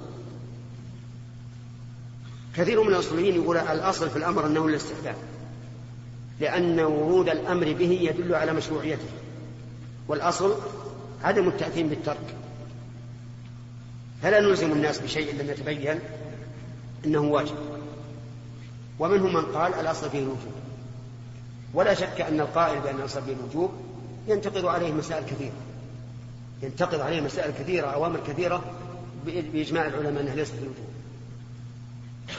كثير 2.56 2.84
من 2.84 2.88
الأصوليين 2.88 3.36
يقول 3.36 3.58
الأصل 3.58 4.10
في 4.10 4.17
الأمر 4.17 4.45
أنه 4.45 4.65
الاستحباب 4.65 5.15
لأن 6.39 6.79
ورود 6.79 7.29
الأمر 7.29 7.73
به 7.73 7.91
يدل 8.01 8.36
على 8.36 8.53
مشروعيته. 8.53 9.08
والأصل 10.08 10.56
عدم 11.24 11.48
التأثيم 11.48 11.90
بالترك. 11.90 12.36
فلا 14.22 14.40
نلزم 14.40 14.72
الناس 14.72 15.00
بشيء 15.00 15.36
لم 15.36 15.50
يتبين 15.50 16.00
أنه 17.06 17.20
واجب. 17.20 17.56
ومنهم 19.00 19.34
من 19.34 19.46
قال 19.46 19.74
الأصل 19.74 20.10
فيه 20.10 20.20
الوجوب. 20.20 20.54
ولا 21.74 21.94
شك 21.94 22.22
أن 22.22 22.40
القائل 22.40 22.82
بأن 22.82 22.96
الأصل 22.96 23.24
فيه 23.24 23.34
الوجوب 23.34 23.72
ينتقد 24.28 24.66
عليه 24.66 24.92
مسائل 24.92 25.26
كثيرة. 25.26 25.54
ينتقد 26.62 27.00
عليه 27.00 27.22
مسائل 27.22 27.52
كثيرة 27.52 27.88
أوامر 27.88 28.20
كثيرة 28.28 28.64
بإجماع 29.26 29.88
العلماء 29.88 30.24
أنها 30.24 30.36
ليست 30.36 30.54
بالوجوب 30.54 30.86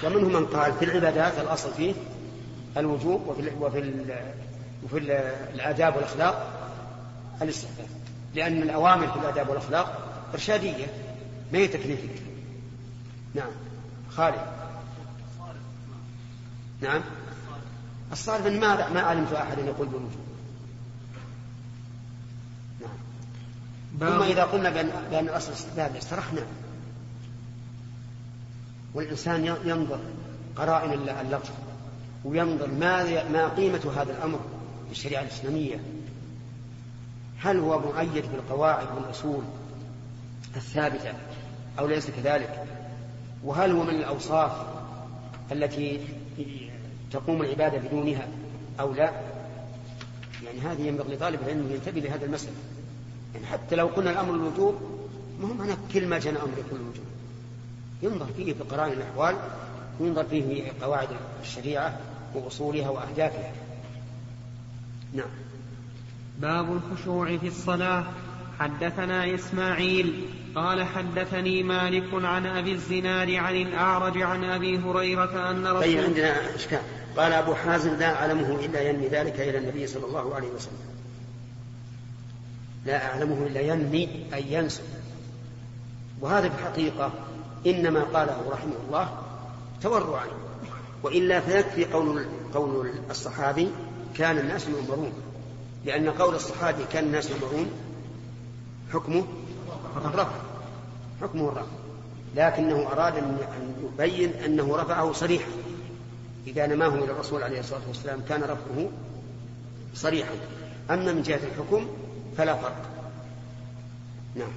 ومنهم 0.05 0.33
من 0.33 0.47
قال 0.47 0.73
في 0.73 0.85
العبادات 0.85 1.39
الأصل 1.39 1.75
فيه 1.75 1.95
الوجوب 2.77 3.27
وفي 3.27 3.51
وفي 3.61 3.93
وفي 4.85 4.99
الآداب 5.55 5.97
والأخلاق 5.97 6.61
الاستحباب. 7.43 7.87
لأن 8.35 8.63
الأوامر 8.63 9.09
في 9.09 9.19
الآداب 9.19 9.49
والأخلاق 9.49 10.15
إرشادية 10.35 10.87
ما 11.53 11.59
هي 11.59 11.69
تكليفية. 11.69 12.21
نعم. 13.35 13.51
خالد. 14.11 14.41
نعم. 16.81 17.01
الصارف 18.13 18.47
ما 18.47 18.89
ما 18.89 19.01
علمت 19.01 19.33
أحدا 19.33 19.63
يقول 19.63 19.87
بالوجوب 19.87 20.25
ثم 24.01 24.23
إذا 24.23 24.45
قلنا 24.45 24.71
بأن, 24.71 24.91
بأن 25.11 25.29
الأصل 25.29 25.53
استحباب 25.53 25.97
استرحنا. 25.97 26.41
والإنسان 28.95 29.45
ينظر 29.45 29.99
قرائن 30.57 30.93
اللفظ 30.93 31.51
وينظر 32.25 32.71
ما 32.71 33.29
ما 33.29 33.49
قيمة 33.49 33.93
هذا 33.97 34.13
الأمر 34.13 34.39
في 34.87 34.93
الشريعة 34.93 35.23
الإسلامية. 35.23 35.81
هل 37.45 37.59
هو 37.59 37.79
مؤيد 37.79 38.25
بالقواعد 38.33 38.87
والأصول 38.97 39.43
الثابتة 40.57 41.13
أو 41.79 41.87
ليس 41.87 42.11
كذلك؟ 42.11 42.65
وهل 43.45 43.71
هو 43.71 43.83
من 43.83 43.95
الأوصاف 43.95 44.53
التي 45.53 46.01
تقوم 47.13 47.43
العبادة 47.43 47.79
بدونها 47.79 48.29
أو 48.81 48.93
لا؟ 48.93 49.13
يعني 50.45 50.61
هذه 50.61 50.83
ينبغي 50.83 51.15
لطالب 51.15 51.43
العلم 51.43 51.61
أن 51.61 51.73
ينتبه 51.73 52.01
لهذا 52.01 52.27
المسألة. 52.27 52.57
يعني 53.35 53.47
حتى 53.47 53.77
لو 53.77 53.87
قلنا 53.87 54.11
الأمر 54.11 54.35
الوجوب 54.35 54.75
ما 55.41 55.49
هو 55.49 55.55
معنى 55.55 55.73
كل 55.93 56.07
ما 56.07 56.19
جاء 56.19 56.33
أمر 56.33 56.59
يكون 56.59 56.81
الوجوب؟ 56.81 57.05
ينظر 58.03 58.27
فيه 58.37 58.53
في 58.53 58.63
قرائن 58.63 58.93
الأحوال 58.93 59.37
وينظر 60.01 60.25
فيه 60.25 60.43
في 60.43 60.85
قواعد 60.85 61.09
الشريعة 61.43 61.99
وأصولها 62.35 62.89
وأهدافها. 62.89 63.53
نعم. 65.15 65.29
باب 66.39 66.73
الخشوع 66.73 67.37
في 67.39 67.47
الصلاة. 67.47 68.05
حدثنا 68.59 69.35
إسماعيل 69.35 70.29
قال 70.55 70.85
حدثني 70.85 71.63
مالك 71.63 72.25
عن 72.25 72.47
أبي 72.47 72.73
الزناد 72.73 73.31
عن 73.31 73.55
الأعرج 73.55 74.23
عن 74.23 74.45
أبي 74.45 74.79
هريرة 74.79 75.51
أن 75.51 75.67
رسول 75.67 75.81
طيب 75.81 76.05
عندنا 76.05 76.55
إشكال. 76.55 76.81
قال 77.17 77.33
أبو 77.33 77.55
حازم 77.55 77.95
لا 77.97 78.15
أعلمه 78.15 78.65
إلا 78.65 78.91
ينمي 78.91 79.09
ذلك 79.09 79.41
إلى 79.41 79.59
النبي 79.59 79.87
صلى 79.87 80.07
الله 80.07 80.35
عليه 80.35 80.49
وسلم. 80.49 80.95
لا 82.87 83.07
أعلمه 83.07 83.47
إلا 83.47 83.61
ينمي 83.61 84.27
أي 84.35 84.53
ينسب. 84.53 84.85
وهذا 86.21 86.49
في 86.49 86.55
الحقيقة 86.55 87.13
إنما 87.67 88.01
قاله 88.01 88.51
رحمه 88.51 88.77
الله 88.87 89.19
تورعا. 89.83 90.27
وإلا 91.03 91.41
فيكفي 91.41 91.85
قول 91.85 92.27
قول 92.55 92.91
الصحابي 93.11 93.69
كان 94.17 94.39
الناس 94.39 94.69
يؤمرون 94.69 95.13
لأن 95.85 96.11
قول 96.11 96.35
الصحابي 96.35 96.85
كان 96.93 97.05
الناس 97.05 97.31
يؤمرون 97.31 97.71
حكمه 98.93 99.25
الرفع 99.97 100.37
حكمه 101.23 101.49
الرفع. 101.49 101.73
لكنه 102.37 102.89
أراد 102.93 103.17
أن 103.17 103.39
يبين 103.85 104.31
أنه 104.31 104.77
رفعه 104.77 105.13
صريحا. 105.13 105.51
إذا 106.47 106.67
نماه 106.67 106.89
إلى 106.89 107.13
الرسول 107.13 107.43
عليه 107.43 107.61
الصلاة 107.61 107.81
والسلام 107.89 108.21
كان 108.29 108.43
رفعه 108.43 108.89
صريحا. 109.95 110.35
أما 110.91 111.13
من 111.13 111.23
جهة 111.23 111.41
الحكم 111.53 111.87
فلا 112.37 112.55
فرق. 112.57 112.83
نعم. 114.35 114.53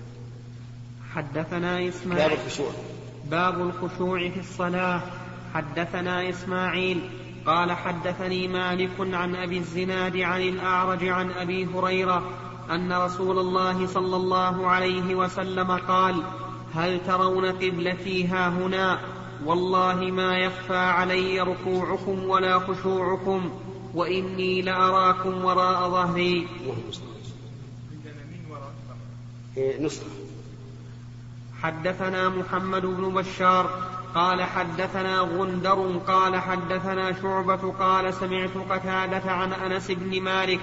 حدثنا 1.14 1.90
إسماعيل. 1.90 2.30
باب 2.30 2.40
الخشوع 2.40 2.72
باب 3.32 3.62
الخشوع 3.62 4.30
في 4.30 4.40
الصلاة. 4.40 5.02
حدثنا 5.54 6.30
إسماعيل. 6.30 7.10
قال 7.48 7.72
حدثني 7.72 8.48
مالك 8.48 8.92
عن 9.00 9.36
أبي 9.36 9.58
الزناد 9.58 10.18
عن 10.18 10.42
الأعرج 10.42 11.08
عن 11.08 11.32
أبي 11.32 11.66
هريرة 11.66 12.24
أن 12.72 12.94
رسول 12.94 13.40
الله 13.40 13.88
صلى 13.88 14.16
الله 14.16 14.68
عليه 14.68 15.16
وسلم 15.16 15.72
قال 15.72 16.24
هل 16.74 17.00
ترون 17.08 17.46
قبلتي 17.46 18.28
ها 18.28 18.50
هنا؟ 18.50 19.00
والله 19.46 19.96
ما 19.96 20.38
يخفى 20.38 20.78
علي 20.78 21.40
ركوعكم 21.42 22.24
ولا 22.24 22.60
خشوعكم 22.60 23.52
وإني 23.94 24.62
لأراكم 24.62 25.46
وراء 25.46 25.90
ظهري. 25.90 26.48
نسخة 29.80 30.06
حدثنا 31.62 32.30
محمد 32.30 32.86
بن 32.86 33.10
بشار 33.10 33.97
قال 34.16 34.44
حدثنا 34.44 35.20
غندر 35.20 35.98
قال 36.08 36.36
حدثنا 36.36 37.22
شعبة 37.22 37.74
قال 37.80 38.14
سمعت 38.14 38.58
قتادة 38.70 39.32
عن 39.32 39.54
أنس 39.54 39.92
بن 39.92 40.22
مالك 40.22 40.60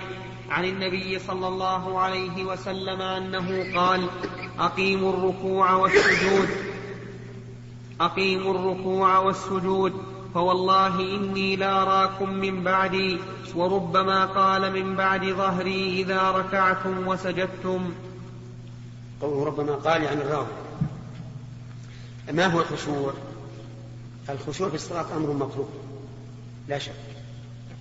عن 0.51 0.65
النبي 0.65 1.19
صلى 1.19 1.49
الله 1.49 1.99
عليه 2.01 2.45
وسلم 2.45 3.03
أنه 3.03 3.79
قال 3.81 4.09
أقيموا 4.59 5.13
الركوع 5.13 5.73
والسجود 5.73 6.49
أقيموا 8.01 8.55
الركوع 8.55 9.19
والسجود 9.19 9.93
فوالله 10.35 11.01
إني 11.01 11.57
لأراكم 11.57 12.31
من 12.31 12.65
بعدي 12.65 13.19
وربما 13.55 14.25
قال 14.25 14.73
من 14.73 14.97
بعد 14.97 15.25
ظهري 15.25 16.01
إذا 16.01 16.31
ركعتم 16.31 17.09
وسجدتم. 17.09 17.95
قوله 19.21 19.45
ربما 19.45 19.75
قال 19.75 20.03
يعني 20.03 20.23
الراوي. 20.23 20.47
ما 22.33 22.47
هو 22.47 22.61
الخشوع 22.61 23.13
الخشوع 24.31 24.69
في 24.69 24.75
الصلاة 24.75 25.17
أمر 25.17 25.33
مطلوب. 25.33 25.69
لا 26.69 26.79
شك. 26.79 26.93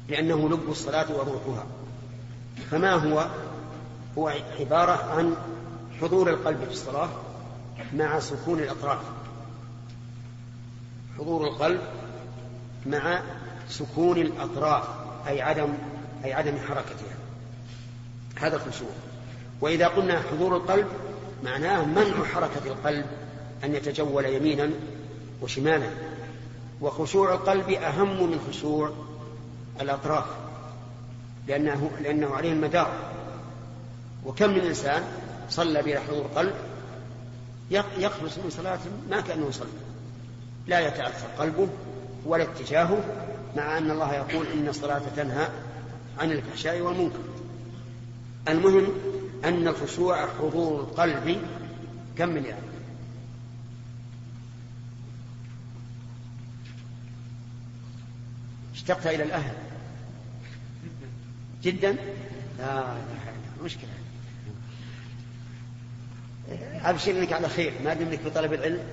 لأنه 0.10 0.49
لب 0.49 0.69
الصلاة 0.69 1.12
وروحها. 1.12 1.65
فما 2.71 2.93
هو؟ 2.93 3.27
هو 4.17 4.34
عبارة 4.60 4.91
عن 4.91 5.36
حضور 6.01 6.29
القلب 6.29 6.63
في 6.63 6.71
الصلاة 6.71 7.10
مع 7.93 8.19
سكون 8.19 8.60
الأطراف. 8.60 9.01
حضور 11.17 11.47
القلب 11.47 11.82
مع 12.86 13.21
سكون 13.69 14.17
الأطراف 14.17 14.84
أي 15.27 15.41
عدم 15.41 15.73
أي 16.25 16.34
عدم 16.34 16.58
حركتها. 16.58 17.17
هذا 18.35 18.56
الخشوع. 18.56 18.89
وإذا 19.62 19.87
قلنا 19.87 20.21
حضور 20.31 20.58
القلب 20.58 20.87
معناه 21.44 21.85
منع 21.85 22.23
حركة 22.23 22.65
القلب 22.65 23.06
أن 23.63 23.75
يتجول 23.75 24.25
يمينا 24.25 24.69
وشمالا. 25.41 25.89
وخشوع 26.84 27.34
القلب 27.34 27.69
أهم 27.69 28.31
من 28.31 28.40
خشوع 28.50 28.92
الأطراف 29.81 30.25
لأنه, 31.48 31.92
لأنه 32.02 32.36
عليه 32.36 32.54
المدار. 32.54 32.94
وكم 34.25 34.50
من 34.50 34.60
إنسان 34.60 35.04
صلى 35.50 35.81
بلا 35.81 36.00
حضور 36.00 36.25
قلب 36.36 36.54
يخلص 37.98 38.38
من 38.38 38.50
صلاة 38.50 38.79
ما 39.10 39.21
كأنه 39.21 39.52
صلى 39.52 39.67
لا 40.67 40.79
يتأثر 40.79 41.27
قلبه 41.40 41.67
ولا 42.25 42.44
اتجاهه 42.44 43.04
مع 43.58 43.77
أن 43.77 43.92
الله 43.92 44.13
يقول 44.13 44.48
إن 44.48 44.67
الصلاة 44.67 45.02
تنهى 45.15 45.48
عن 46.19 46.31
الفحشاء 46.31 46.81
والمنكر. 46.81 47.19
المهم 48.48 48.88
أن 49.46 49.67
الخشوع 49.67 50.27
حضور 50.27 50.79
القلب 50.79 51.42
كمل 52.17 52.46
يعني 52.46 52.73
اشتقت 58.84 59.08
إلى 59.08 59.23
الأهل. 59.23 59.54
جدا؟ 61.63 61.96
لا 62.60 62.75
لا 62.75 62.94
مشكلة. 63.63 63.90
أبشر 66.84 67.12
إنك 67.12 67.34
على 67.34 67.50
خير. 67.50 67.73
ما 67.84 67.94
دمك 67.94 68.19
بطلب 68.25 68.54
العلم. 68.54 68.84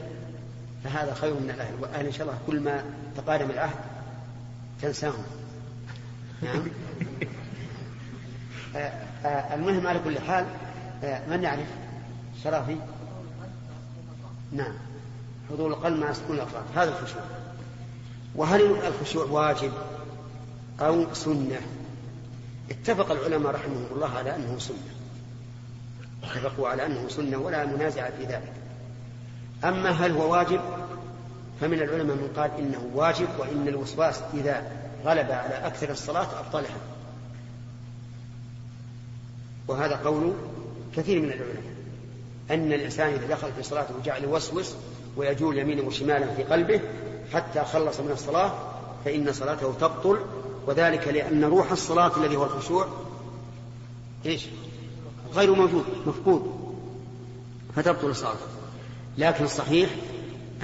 فهذا 0.84 1.14
خير 1.14 1.34
من 1.34 1.50
الأهل. 1.50 1.74
والأهل 1.80 2.06
إن 2.06 2.12
شاء 2.12 2.26
الله 2.26 2.38
كل 2.46 2.60
ما 2.60 2.84
تقادم 3.16 3.50
العهد 3.50 3.78
تنساهم. 4.82 5.24
نعم. 6.42 6.62
آه، 8.76 8.92
آه، 9.24 9.54
المهم 9.54 9.86
على 9.86 9.98
كل 9.98 10.18
حال 10.18 10.46
آه، 11.04 11.26
من 11.26 11.42
يعرف؟ 11.42 11.68
شرافي 12.44 12.76
نعم. 14.52 14.72
حضور 15.50 15.70
القلب 15.70 15.98
مع 15.98 16.12
سكون 16.12 16.36
الأطراف. 16.36 16.78
هذا 16.78 16.98
الخشوع. 16.98 17.39
وهل 18.34 18.86
الخشوع 18.86 19.24
واجب 19.24 19.72
أو 20.80 21.14
سنة؟ 21.14 21.60
اتفق 22.70 23.12
العلماء 23.12 23.52
رحمهم 23.52 23.86
الله 23.92 24.08
على 24.08 24.36
أنه 24.36 24.58
سنة. 24.58 24.76
اتفقوا 26.22 26.68
على 26.68 26.86
أنه 26.86 27.08
سنة 27.08 27.38
ولا 27.38 27.66
منازع 27.66 28.10
في 28.10 28.24
ذلك. 28.24 28.52
أما 29.64 29.90
هل 29.90 30.12
هو 30.12 30.32
واجب؟ 30.32 30.60
فمن 31.60 31.82
العلماء 31.82 32.16
من 32.16 32.30
قال 32.36 32.50
إنه 32.58 32.90
واجب 32.94 33.28
وإن 33.38 33.68
الوسواس 33.68 34.20
إذا 34.34 34.72
غلب 35.04 35.30
على 35.30 35.54
أكثر 35.66 35.90
الصلاة 35.90 36.40
أبطلها. 36.40 36.76
وهذا 39.68 39.96
قول 39.96 40.32
كثير 40.96 41.22
من 41.22 41.28
العلماء. 41.28 41.69
أن 42.50 42.72
الإنسان 42.72 43.12
إذا 43.12 43.26
دخل 43.26 43.52
في 43.52 43.62
صلاته 43.62 43.94
وجعل 44.00 44.24
يوسوس 44.24 44.74
ويجول 45.16 45.58
يمينا 45.58 45.82
وشمالا 45.82 46.34
في 46.34 46.42
قلبه 46.42 46.80
حتى 47.32 47.64
خلص 47.64 48.00
من 48.00 48.10
الصلاة 48.10 48.52
فإن 49.04 49.32
صلاته 49.32 49.72
تبطل 49.80 50.18
وذلك 50.66 51.08
لأن 51.08 51.44
روح 51.44 51.72
الصلاة 51.72 52.12
الذي 52.16 52.36
هو 52.36 52.44
الخشوع 52.44 52.86
إيش؟ 54.26 54.46
غير 55.34 55.54
موجود 55.54 55.84
مفقود 56.06 56.60
فتبطل 57.76 58.16
صلاته. 58.16 58.46
لكن 59.18 59.44
الصحيح 59.44 59.90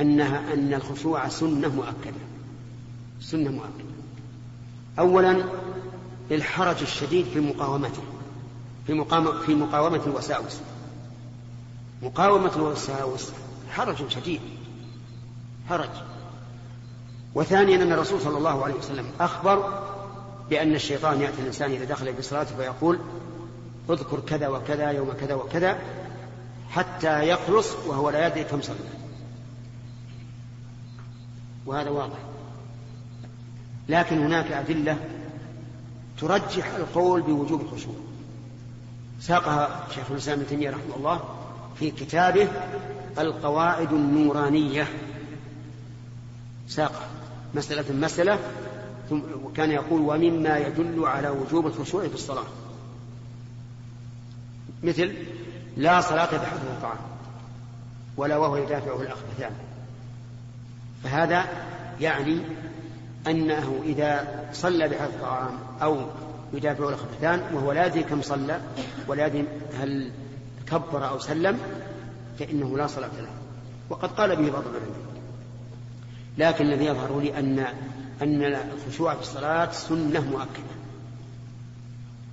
أنها 0.01 0.55
أن 0.55 0.75
الخشوع 0.75 1.29
سنة 1.29 1.69
مؤكدة. 1.69 2.21
سنة 3.21 3.51
مؤكدة. 3.51 3.97
أولا 4.99 5.45
للحرج 6.31 6.83
الشديد 6.83 7.27
في 7.27 7.41
مقاومته 7.41 8.03
في 8.87 8.95
مقاومة, 8.95 9.41
في 9.41 9.55
مقاومة 9.55 10.01
الوساوس. 10.07 10.61
مقاومة 12.03 12.53
الوساوس 12.57 13.33
حرج 13.71 14.09
شديد. 14.09 14.41
حرج. 15.69 15.91
وثانيا 17.35 17.83
أن 17.83 17.93
الرسول 17.93 18.21
صلى 18.21 18.39
الله 18.39 18.65
عليه 18.65 18.75
وسلم 18.75 19.07
أخبر 19.21 19.83
بأن 20.51 20.75
الشيطان 20.75 21.21
يأتي 21.21 21.41
الإنسان 21.41 21.71
إذا 21.71 21.85
دخل 21.85 22.13
بصلاته 22.13 22.57
فيقول 22.57 22.99
اذكر 23.91 24.21
كذا 24.21 24.49
وكذا 24.49 24.91
يوم 24.91 25.13
كذا 25.21 25.35
وكذا 25.35 25.79
حتى 26.71 27.29
يخلص 27.29 27.73
وهو 27.87 28.11
لا 28.11 28.27
يدري 28.27 28.45
كم 28.45 28.63
صلى. 28.63 28.77
وهذا 31.67 31.91
واضح. 31.91 32.19
لكن 33.89 34.25
هناك 34.25 34.53
أدلة 34.53 34.99
ترجح 36.21 36.75
القول 36.75 37.23
بوجوب 37.23 37.61
الخشوع. 37.61 37.95
ساقها 39.21 39.87
شيخ 39.95 40.11
الإسلام 40.11 40.39
ابن 40.39 40.49
تيمية 40.49 40.71
رحمه 40.71 40.97
الله 40.97 41.36
في 41.79 41.91
كتابه 41.91 42.49
القواعد 43.19 43.93
النورانية. 43.93 44.89
ساقها 46.69 47.09
مسألة 47.55 47.95
مسألة 47.95 48.39
وكان 49.45 49.71
يقول 49.71 50.01
ومما 50.01 50.59
يدل 50.59 51.07
على 51.07 51.29
وجوب 51.29 51.67
الخشوع 51.67 52.09
في 52.09 52.15
الصلاة. 52.15 52.47
مثل 54.83 55.15
لا 55.77 56.01
صلاة 56.01 56.37
بحضر 56.37 56.71
الطعام 56.77 56.99
ولا 58.17 58.37
وهو 58.37 58.57
يدافعه 58.57 59.03
الأخبثان. 59.03 59.53
فهذا 61.05 61.45
يعني 62.01 62.41
أنه 63.27 63.81
إذا 63.85 64.45
صلى 64.53 64.89
بحضر 64.89 65.05
الطعام 65.05 65.59
أو 65.83 66.07
يدافعه 66.53 66.89
الأخبثان 66.89 67.55
وهو 67.55 67.73
لا 67.73 67.87
يدري 67.87 68.03
كم 68.03 68.23
صلى 68.23 68.61
ولا 69.09 69.27
يدري 69.27 69.45
هل 69.81 70.11
كبر 70.71 71.09
أو 71.09 71.19
سلم 71.19 71.59
فإنه 72.39 72.77
لا 72.79 72.87
صلاة 72.87 73.09
له. 73.09 73.31
وقد 73.91 74.09
قال 74.09 74.37
به 74.37 74.51
بعض 74.51 74.63
العلماء. 74.63 75.07
لكن 76.39 76.67
الذي 76.67 76.85
يظهر 76.85 77.21
لي 77.21 77.39
أن 77.39 77.59
أن 78.23 78.43
الخشوع 78.43 79.15
في 79.15 79.21
الصلاة 79.21 79.71
سنة 79.71 80.21
مؤكدة. 80.21 80.77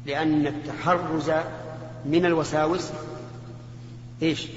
لأن 0.06 0.48
التحرز 0.48 1.32
من 2.06 2.26
الوساوس 2.26 2.90
إيش؟ 4.22 4.48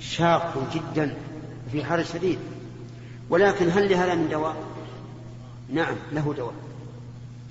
شاق 0.00 0.68
جدا 0.74 1.16
في 1.72 1.84
حرج 1.84 2.04
شديد. 2.04 2.38
ولكن 3.30 3.70
هل 3.70 3.90
لهذا 3.90 4.14
من 4.14 4.28
دواء؟ 4.28 4.56
نعم 5.72 5.96
له 6.12 6.34
دواء. 6.36 6.54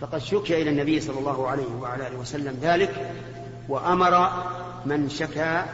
فقد 0.01 0.18
شكي 0.18 0.61
إلى 0.61 0.70
النبي 0.70 1.01
صلى 1.01 1.20
الله 1.20 1.47
عليه 1.47 1.76
وعلى 1.82 2.07
آله 2.07 2.20
وسلم 2.20 2.57
ذلك 2.61 3.13
وأمر 3.70 4.32
من 4.88 5.09
شكا 5.09 5.65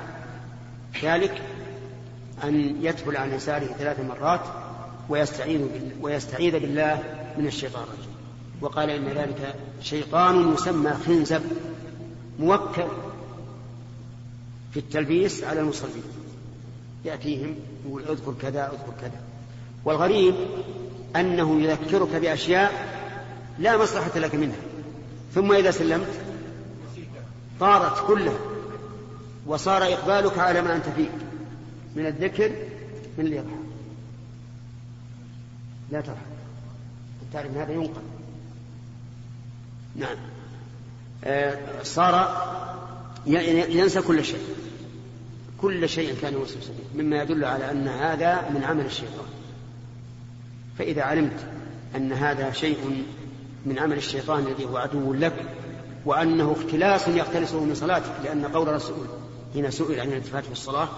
ذلك 1.04 1.42
أن 2.44 2.86
يدخل 2.86 3.18
عن 3.18 3.34
يساره 3.34 3.66
ثلاث 3.66 4.00
مرات 4.00 4.42
ويستعيذ 5.10 5.60
بالله, 5.60 5.92
ويستعيذ 6.02 6.60
بالله 6.60 7.04
من 7.38 7.48
الشيطان 7.48 7.84
الرجيم. 7.84 8.14
وقال 8.62 8.90
إن 8.90 9.06
ذلك 9.06 9.56
شيطان 9.82 10.54
يسمى 10.54 10.94
خنزب 10.94 11.42
موكل 12.40 12.88
في 14.72 14.80
التلبيس 14.80 15.44
على 15.44 15.60
المصلين. 15.60 16.04
يأتيهم 17.06 17.56
يقول 17.86 18.02
اذكر 18.02 18.34
كذا 18.42 18.64
اذكر 18.66 19.02
كذا. 19.02 19.22
والغريب 19.86 20.36
أنه 21.16 21.62
يذكرك 21.62 22.16
بأشياء 22.16 22.72
لا 23.60 23.78
مصلحة 23.78 24.20
لك 24.20 24.36
منها. 24.36 24.62
ثم 25.36 25.52
إذا 25.52 25.72
سلمت 25.72 26.08
طارت 27.60 28.08
كلها. 28.08 28.53
وصار 29.48 29.84
إقبالك 29.84 30.40
على 30.40 30.62
ما 30.62 30.76
أنت 30.76 30.86
فيه. 30.96 31.10
من 31.96 32.06
الذكر 32.06 32.52
من 33.18 33.28
يضحك 33.28 33.64
لا 35.92 36.02
تضحك. 36.02 37.46
أن 37.46 37.56
هذا 37.56 37.72
ينقل. 37.72 38.02
نعم. 39.96 40.18
آه 41.24 41.84
صار 41.84 42.44
ينسى 43.26 44.02
كل 44.02 44.26
شيء. 44.26 44.44
كل 45.62 45.90
شيء 45.90 46.16
كان 46.22 46.34
يوسوس 46.34 46.68
به 46.68 47.04
مما 47.04 47.22
يدل 47.22 47.46
على 47.46 47.72
أن 47.72 47.88
هذا 47.88 48.50
من 48.50 48.64
عمل 48.64 48.86
الشيطان. 48.86 49.26
فإذا 50.78 51.02
علمت 51.02 51.46
أن 51.96 52.14
هذا 52.14 52.52
شيء 52.52 53.06
من 53.66 53.80
عمل 53.80 53.98
الشيطان 53.98 54.48
الذي 54.48 54.66
هو 54.66 54.78
عدو 54.78 55.14
لك 55.14 55.46
وأنه 56.06 56.56
اختلاس 56.60 57.08
يختلسه 57.08 57.64
من 57.64 57.76
صلاتك 57.76 58.12
لأن 58.24 58.46
قول 58.46 58.70
الرسول 58.70 59.08
حين 59.54 59.72
سئل 59.72 60.00
عن 60.00 60.08
الالتفات 60.08 60.46
في 60.46 60.52
الصلاة 60.52 60.90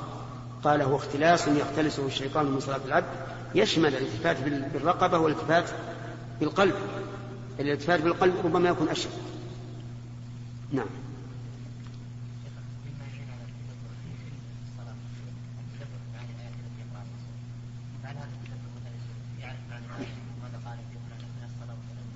قال 0.63 0.81
هو 0.81 0.95
اختلاس 0.95 1.47
يختلسه 1.47 2.05
الشيطان 2.05 2.45
من 2.45 2.59
صلاة 2.59 2.79
العبد 2.85 3.07
يشمل 3.55 3.95
الالتفات 3.95 4.37
بالرقبة 4.73 5.17
والالتفات 5.17 5.69
بالقلب. 6.39 6.75
الالتفات 7.59 8.01
بالقلب 8.01 8.33
ربما 8.45 8.69
يكون 8.69 8.89
أشد. 8.89 9.09
نعم. 10.71 10.85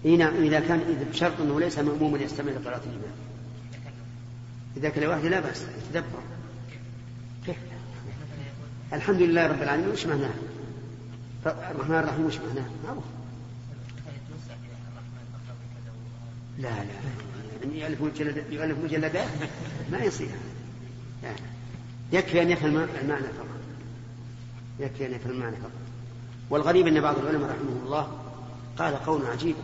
نعم 0.04 0.34
إذا 0.44 0.60
كان 0.60 0.80
إذا 0.80 1.10
بشرط 1.12 1.42
أنه 1.42 1.60
ليس 1.60 1.80
ماموما 1.80 2.18
يستمع 2.18 2.52
لقراءة 2.52 2.82
الامام 2.84 3.29
اذا 4.78 4.90
كان 4.90 5.04
لوحده 5.04 5.30
لا 5.30 5.40
بأس. 5.40 5.66
يتدبر 5.78 6.20
كيف؟ 7.46 7.56
الحمد 8.94 9.22
لله 9.22 9.48
رب 9.48 9.62
العالمين. 9.62 9.90
وش 9.90 10.06
معناه؟ 10.06 10.34
الرحمن 11.46 11.96
الرحيم 11.96 12.26
وش 12.26 12.38
معناه؟ 12.38 12.70
معروف 12.86 13.04
لا 16.58 16.70
لا. 16.70 16.86
يعني 17.62 17.82
يؤلف 17.82 18.02
مجلدات 18.02 18.44
يؤلف 18.52 18.78
مجلدات 18.84 19.28
ما 19.92 19.98
يصير. 19.98 20.30
لا. 21.24 21.32
يكفي 22.12 22.42
أن 22.42 22.50
يفهم 22.50 22.78
المعنى 23.02 23.24
فقط. 23.24 23.60
يكفي 24.80 25.06
أن 25.06 25.12
يفهم 25.12 25.32
المعنى 25.32 25.56
فقط. 25.56 25.72
والغريب 26.50 26.88
أن 26.88 27.02
بعض 27.02 27.18
العلماء 27.18 27.50
رحمه 27.50 27.86
الله 27.86 28.18
قال 28.78 28.96
قول 28.96 29.26
عجيب 29.26 29.56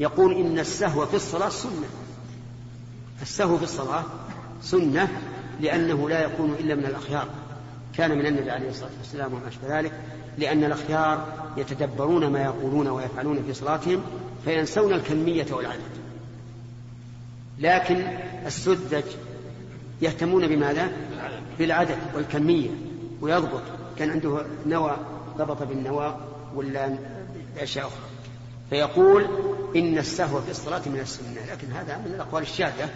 يقول 0.00 0.34
إن 0.34 0.58
السهو 0.58 1.06
في 1.06 1.16
الصلاة 1.16 1.48
سنة. 1.48 1.88
السهو 3.22 3.58
في 3.58 3.64
الصلاة 3.64 4.04
سنة 4.62 5.08
لأنه 5.60 6.08
لا 6.08 6.24
يكون 6.24 6.54
إلا 6.60 6.74
من 6.74 6.84
الأخيار. 6.84 7.28
كان 7.96 8.18
من 8.18 8.26
النبي 8.26 8.50
عليه 8.50 8.68
الصلاة 8.68 8.90
والسلام 8.98 9.34
وما 9.34 9.48
أشبه 9.48 9.78
ذلك 9.78 9.92
لأن 10.38 10.64
الأخيار 10.64 11.26
يتدبرون 11.56 12.26
ما 12.26 12.42
يقولون 12.42 12.88
ويفعلون 12.88 13.42
في 13.46 13.54
صلاتهم 13.54 14.02
فينسون 14.44 14.92
الكمية 14.92 15.46
والعدد. 15.50 15.80
لكن 17.58 18.04
السذج 18.46 19.04
يهتمون 20.02 20.46
بماذا؟ 20.46 20.88
بالعدد 21.58 21.98
والكمية 22.14 22.70
ويضبط. 23.20 23.62
كان 23.98 24.10
عنده 24.10 24.46
نوى 24.66 24.96
ضبط 25.38 25.62
بالنوى 25.62 26.16
ولا 26.54 26.96
بأشياء 27.56 27.86
أخرى. 27.86 28.10
فيقول 28.70 29.26
إن 29.76 29.98
السهو 29.98 30.40
في 30.40 30.50
الصلاة 30.50 30.82
من 30.86 31.00
السنة 31.00 31.52
لكن 31.52 31.72
هذا 31.72 31.98
من 31.98 32.14
الأقوال 32.14 32.42
الشاذة. 32.42 32.88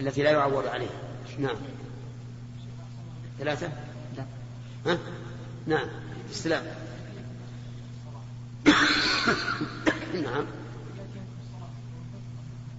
التي 0.00 0.22
لا 0.22 0.30
يعول 0.30 0.68
عليها. 0.68 1.00
نعم. 1.38 1.56
ثلاثة؟ 3.38 3.68
لا. 4.16 4.24
ها؟ 4.86 4.98
نعم. 5.66 5.88
السلام 6.30 6.62
نعم. 10.24 10.46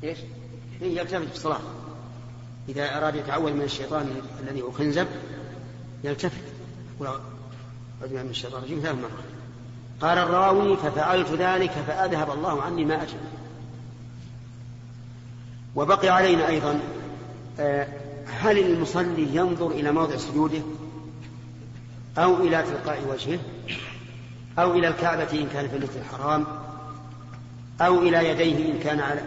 إيش؟ 0.03 0.17
إيه 0.81 0.97
يلتفت 0.97 1.27
في 1.27 1.35
الصلاة 1.35 1.59
إذا 2.69 2.97
أراد 2.97 3.15
يتعوذ 3.15 3.53
من 3.53 3.61
الشيطان 3.61 4.21
الذي 4.43 4.61
هو 4.61 4.71
خنزب 4.71 5.07
يلتفت. 6.03 6.41
ولو 6.99 7.19
من 8.01 8.29
الشيطان 8.29 8.59
الرجيم 8.59 8.79
ثلاث 8.79 8.95
مرات. 8.95 9.37
قال 10.01 10.17
الراوي 10.17 10.77
ففعلت 10.77 11.31
ذلك 11.31 11.71
فأذهب 11.71 12.31
الله 12.31 12.61
عني 12.61 12.85
ما 12.85 13.03
أجل 13.03 13.17
وبقي 15.75 16.09
علينا 16.09 16.47
أيضا 16.47 16.79
هل 18.27 18.59
المصلي 18.59 19.35
ينظر 19.35 19.71
إلى 19.71 19.91
موضع 19.91 20.17
سجوده؟ 20.17 20.61
أو 22.17 22.37
إلى 22.37 22.63
تلقاء 22.63 23.03
وجهه؟ 23.09 23.39
أو 24.59 24.73
إلى 24.73 24.87
الكعبة 24.87 25.31
إن 25.33 25.47
كان 25.53 25.67
في 25.67 25.75
المسجد 25.75 25.97
الحرام؟ 25.97 26.45
أو 27.81 27.99
إلى 27.99 28.29
يديه 28.29 28.71
إن 28.71 28.79
كان 28.79 28.99
على 28.99 29.21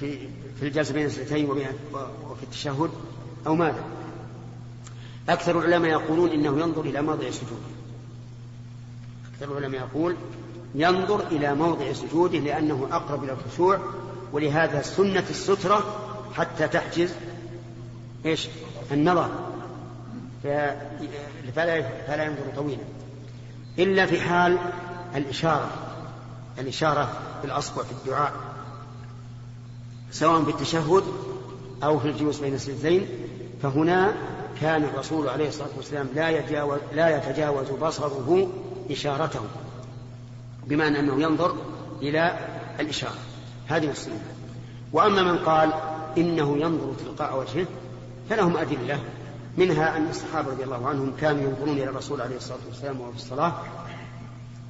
في 0.00 0.18
في 0.60 0.66
الجلسة 0.66 0.94
بين 0.94 1.06
السنتين 1.06 1.50
وفي 1.50 2.42
التشهد؟ 2.42 2.90
أو 3.46 3.54
ماذا؟ 3.54 3.84
أكثر 5.28 5.58
العلماء 5.58 5.90
يقولون 5.90 6.30
إنه 6.30 6.60
ينظر 6.60 6.80
إلى 6.80 7.02
موضع 7.02 7.30
سجوده. 7.30 7.76
أكثر 9.34 9.58
العلماء 9.58 9.80
يقول 9.80 10.16
ينظر 10.74 11.26
إلى 11.26 11.54
موضع 11.54 11.92
سجوده 11.92 12.38
لأنه 12.38 12.88
أقرب 12.92 13.24
إلى 13.24 13.32
الخشوع 13.32 13.80
ولهذا 14.32 14.82
سنة 14.82 15.24
السترة 15.30 16.05
حتى 16.36 16.68
تحجز 16.68 17.14
إيش؟ 18.26 18.48
النظر. 18.92 19.30
فلا 21.54 21.82
فلا 22.06 22.24
ينظر 22.24 22.42
طويلا. 22.56 22.82
إلا 23.78 24.06
في 24.06 24.20
حال 24.20 24.58
الإشارة 25.16 25.70
الإشارة 26.58 27.12
بالأصبع 27.42 27.82
في 27.82 27.92
الدعاء 27.92 28.32
سواء 30.10 30.44
في 30.44 30.50
التشهد 30.50 31.02
أو 31.84 31.98
في 31.98 32.08
الجلوس 32.08 32.38
بين 32.40 32.54
السجدين 32.54 33.08
فهنا 33.62 34.14
كان 34.60 34.84
الرسول 34.84 35.28
عليه 35.28 35.48
الصلاة 35.48 35.68
والسلام 35.76 36.08
لا 36.14 36.30
يتجاوز, 36.30 36.78
لا 36.92 37.16
يتجاوز 37.16 37.70
بصره 37.70 38.48
إشارته 38.90 39.40
بمعنى 40.66 41.00
أنه 41.00 41.22
ينظر 41.22 41.56
إلى 42.02 42.38
الإشارة. 42.80 43.18
هذه 43.66 43.90
السنة. 43.90 44.20
وأما 44.92 45.22
من 45.22 45.38
قال 45.38 45.72
إنه 46.16 46.56
ينظر 46.56 46.94
تلقاء 46.94 47.40
وجهه 47.40 47.66
فلهم 48.30 48.56
أدلة 48.56 49.00
منها 49.56 49.96
أن 49.96 50.08
الصحابة 50.08 50.50
رضي 50.50 50.64
الله 50.64 50.88
عنهم 50.88 51.12
كانوا 51.20 51.42
ينظرون 51.42 51.76
إلى 51.76 51.84
الرسول 51.84 52.20
عليه 52.20 52.36
الصلاة 52.36 52.58
والسلام 52.68 53.00
وهو 53.00 53.10
في 53.10 53.16
الصلاة 53.16 53.52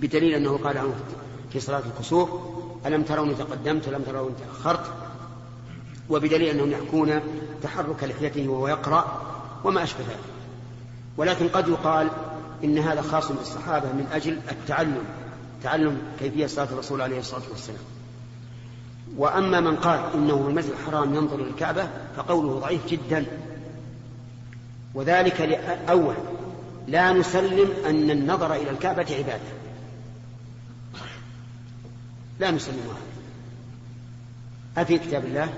بدليل 0.00 0.34
أنه 0.34 0.58
قال 0.58 0.78
عنه 0.78 0.94
في 1.52 1.60
صلاة 1.60 1.82
الكسوف 1.94 2.30
ألم 2.86 3.02
تروني 3.02 3.34
تقدمت 3.34 3.88
ولم 3.88 4.02
تروني 4.02 4.34
تأخرت؟ 4.46 4.84
وبدليل 6.10 6.48
أنهم 6.48 6.70
يحكون 6.70 7.20
تحرك 7.62 8.04
لحيته 8.04 8.48
وهو 8.48 8.68
يقرأ 8.68 9.22
وما 9.64 9.82
أشبه 9.82 10.00
ذلك. 10.00 10.18
ولكن 11.16 11.48
قد 11.48 11.68
يقال 11.68 12.10
إن 12.64 12.78
هذا 12.78 13.02
خاص 13.02 13.32
بالصحابة 13.32 13.92
من 13.92 14.06
أجل 14.12 14.40
التعلم 14.50 15.04
تعلم 15.62 15.98
كيفية 16.18 16.46
صلاة 16.46 16.68
الرسول 16.72 17.00
عليه 17.02 17.18
الصلاة 17.18 17.42
والسلام. 17.50 17.95
وأما 19.16 19.60
من 19.60 19.76
قال 19.76 20.00
إنه 20.14 20.42
في 20.42 20.48
المسجد 20.48 20.70
الحرام 20.70 21.14
ينظر 21.14 21.34
إلى 21.34 21.50
الكعبة 21.50 21.88
فقوله 22.16 22.60
ضعيف 22.60 22.86
جدا. 22.86 23.26
وذلك 24.94 25.40
أول 25.88 26.14
لا 26.88 27.12
نسلم 27.12 27.68
أن 27.86 28.10
النظر 28.10 28.54
إلى 28.54 28.70
الكعبة 28.70 29.06
عبادة. 29.10 29.56
لا 32.40 32.50
نسلم 32.50 32.80
هذا. 32.80 33.16
أفي 34.82 34.98
كتاب 34.98 35.24
الله؟ 35.24 35.48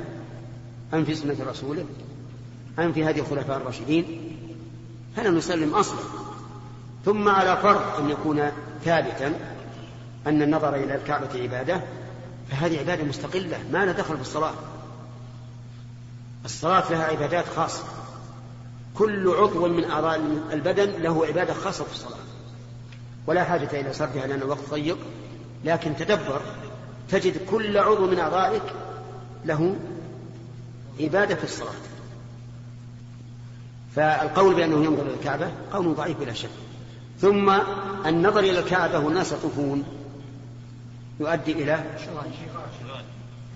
أم 0.94 1.04
في 1.04 1.14
سنة 1.14 1.36
رسوله؟ 1.46 1.84
أم 2.78 2.92
في 2.92 3.04
هذه 3.04 3.20
الخلفاء 3.20 3.56
الراشدين؟ 3.56 4.34
فلا 5.16 5.30
نسلم 5.30 5.74
أصلا. 5.74 6.00
ثم 7.04 7.28
على 7.28 7.56
فرض 7.56 8.00
أن 8.00 8.10
يكون 8.10 8.50
ثابتا 8.84 9.34
أن 10.26 10.42
النظر 10.42 10.74
إلى 10.74 10.94
الكعبة 10.94 11.42
عبادة 11.42 11.80
فهذه 12.50 12.78
عبادة 12.78 13.04
مستقلة 13.04 13.58
ما 13.72 13.84
لها 13.84 13.92
دخل 13.92 14.16
بالصلاة 14.16 14.54
الصلاة. 16.44 16.90
لها 16.90 17.04
عبادات 17.04 17.44
خاصة. 17.56 17.84
كل 18.94 19.28
عضو 19.28 19.68
من 19.68 19.84
أعضاء 19.84 20.20
البدن 20.52 20.90
له 21.02 21.26
عبادة 21.26 21.54
خاصة 21.54 21.84
في 21.84 21.92
الصلاة. 21.92 22.18
ولا 23.26 23.44
حاجة 23.44 23.80
إلى 23.80 23.92
سردها 23.92 24.26
لأن 24.26 24.42
الوقت 24.42 24.70
ضيق. 24.70 24.98
لكن 25.64 25.96
تدبر 25.96 26.40
تجد 27.08 27.44
كل 27.50 27.78
عضو 27.78 28.06
من 28.06 28.18
أعضائك 28.18 28.62
له 29.44 29.76
عبادة 31.00 31.34
في 31.34 31.44
الصلاة. 31.44 31.72
فالقول 33.96 34.54
بأنه 34.54 34.84
ينظر 34.84 35.02
إلى 35.02 35.14
الكعبة 35.14 35.52
قول 35.72 35.94
ضعيف 35.94 36.18
بلا 36.20 36.32
شك. 36.32 36.50
ثم 37.20 37.50
النظر 38.06 38.40
إلى 38.40 38.58
الكعبة 38.58 38.98
والناس 38.98 39.32
يطوفون. 39.32 39.97
يؤدي 41.20 41.52
إلى 41.52 41.84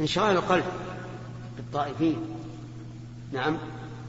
انشغال. 0.01 0.37
القلب 0.37 0.65
بالطائفين. 1.57 2.17
نعم. 3.33 3.59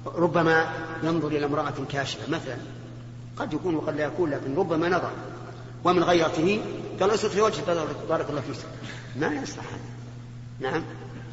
ربما 0.06 0.74
ينظر 1.04 1.28
إلى 1.28 1.46
امرأة 1.46 1.74
كاشفة 1.92 2.32
مثلا. 2.32 2.58
قد 3.38 3.54
يكون 3.54 3.76
وقد 3.76 3.96
لا 3.96 4.04
يكون 4.04 4.30
لكن 4.30 4.56
ربما 4.56 4.90
نظر. 4.90 5.12
ومن 5.84 6.04
غيرته 6.04 6.62
قال 7.00 7.12
اسكت 7.12 7.26
في 7.26 7.42
وجهك 7.42 7.66
بارك 8.10 8.30
الله 8.30 8.42
فيك. 8.42 8.56
ما 9.16 9.28
يصلح. 9.28 9.66
هذا 9.66 10.72
نعم. 10.72 10.84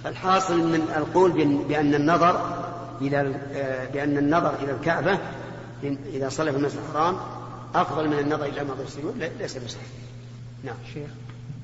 فالحاصل 0.05 0.59
من 0.59 0.95
القول 0.97 1.31
بأن 1.69 1.95
النظر 1.95 2.61
إلى 3.01 3.41
بأن 3.93 4.19
النظر 4.19 4.55
إلى 4.63 4.73
الكعبة 4.73 5.19
إذا 5.85 6.29
صلى 6.29 6.53
في 6.53 6.59
المسجد 6.59 6.81
الحرام 6.89 7.17
أفضل 7.75 8.09
من 8.09 8.19
النظر 8.19 8.45
إلى 8.45 8.65
مظهر 8.65 8.85
السجود. 8.85 9.31
ليس 9.39 9.57
بصحيح. 9.57 9.87
نعم. 10.65 10.77
شيخ. 10.95 11.11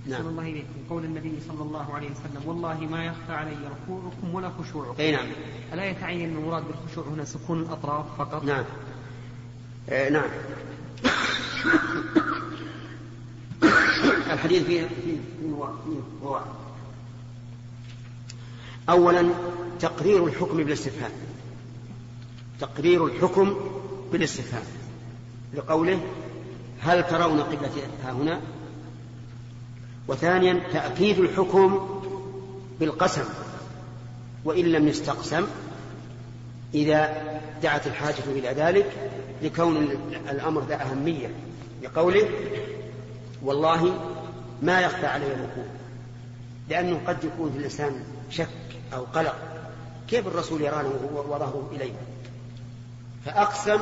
نعم. 0.08 0.26
الله 0.26 0.42
إليكم. 0.42 0.74
قول 0.90 1.04
النبي 1.04 1.32
صلى 1.48 1.62
الله 1.62 1.94
عليه 1.94 2.06
وسلم 2.06 2.42
والله 2.48 2.80
ما 2.80 3.04
يخفى 3.04 3.32
علي 3.32 3.50
ركوعكم 3.50 4.34
ولا 4.34 4.50
خشوعكم. 4.50 4.94
أي 4.98 5.12
نعم. 5.12 5.26
ألا 5.72 5.84
يتعين 5.84 6.36
المراد 6.36 6.64
بالخشوع 6.68 7.04
هنا 7.04 7.24
سكون 7.24 7.60
الأطراف 7.62 8.06
فقط؟ 8.18 8.44
نعم. 8.44 8.64
آه 9.88 10.08
نعم. 10.08 10.30
الحديث 14.32 14.62
فيه 14.62 14.80
فيه 14.80 15.16
فيه 15.44 16.40
أولا 18.88 19.30
تقرير 19.80 20.26
الحكم 20.26 20.56
بالاستفهام. 20.56 21.12
تقرير 22.60 23.06
الحكم 23.06 23.56
بالاستفهام. 24.12 24.64
لقوله 25.54 26.00
هل 26.80 27.06
ترون 27.06 27.40
قبلة 27.40 27.70
ها 28.04 28.12
هنا؟ 28.12 28.40
وثانيا 30.08 30.60
تأكيد 30.72 31.18
الحكم 31.18 32.00
بالقسم 32.80 33.24
وإن 34.44 34.64
لم 34.64 34.88
يستقسم 34.88 35.46
إذا 36.74 37.22
دعت 37.62 37.86
الحاجة 37.86 38.24
إلى 38.26 38.48
ذلك 38.48 38.92
لكون 39.42 39.76
الأمر 40.30 40.64
ذا 40.64 40.82
أهمية 40.82 41.30
لقوله 41.82 42.28
والله 43.42 44.00
ما 44.62 44.80
يخفى 44.80 45.06
علي 45.06 45.26
الركوع 45.26 45.64
لأنه 46.68 47.00
قد 47.06 47.24
يكون 47.24 47.52
في 47.52 47.58
الإنسان 47.58 48.04
شك 48.30 48.48
أو 48.94 49.04
قلق 49.04 49.36
كيف 50.08 50.26
الرسول 50.26 50.62
يرانا 50.62 50.88
وظهره 51.14 51.70
إليه 51.72 51.92
فأقسم 53.24 53.80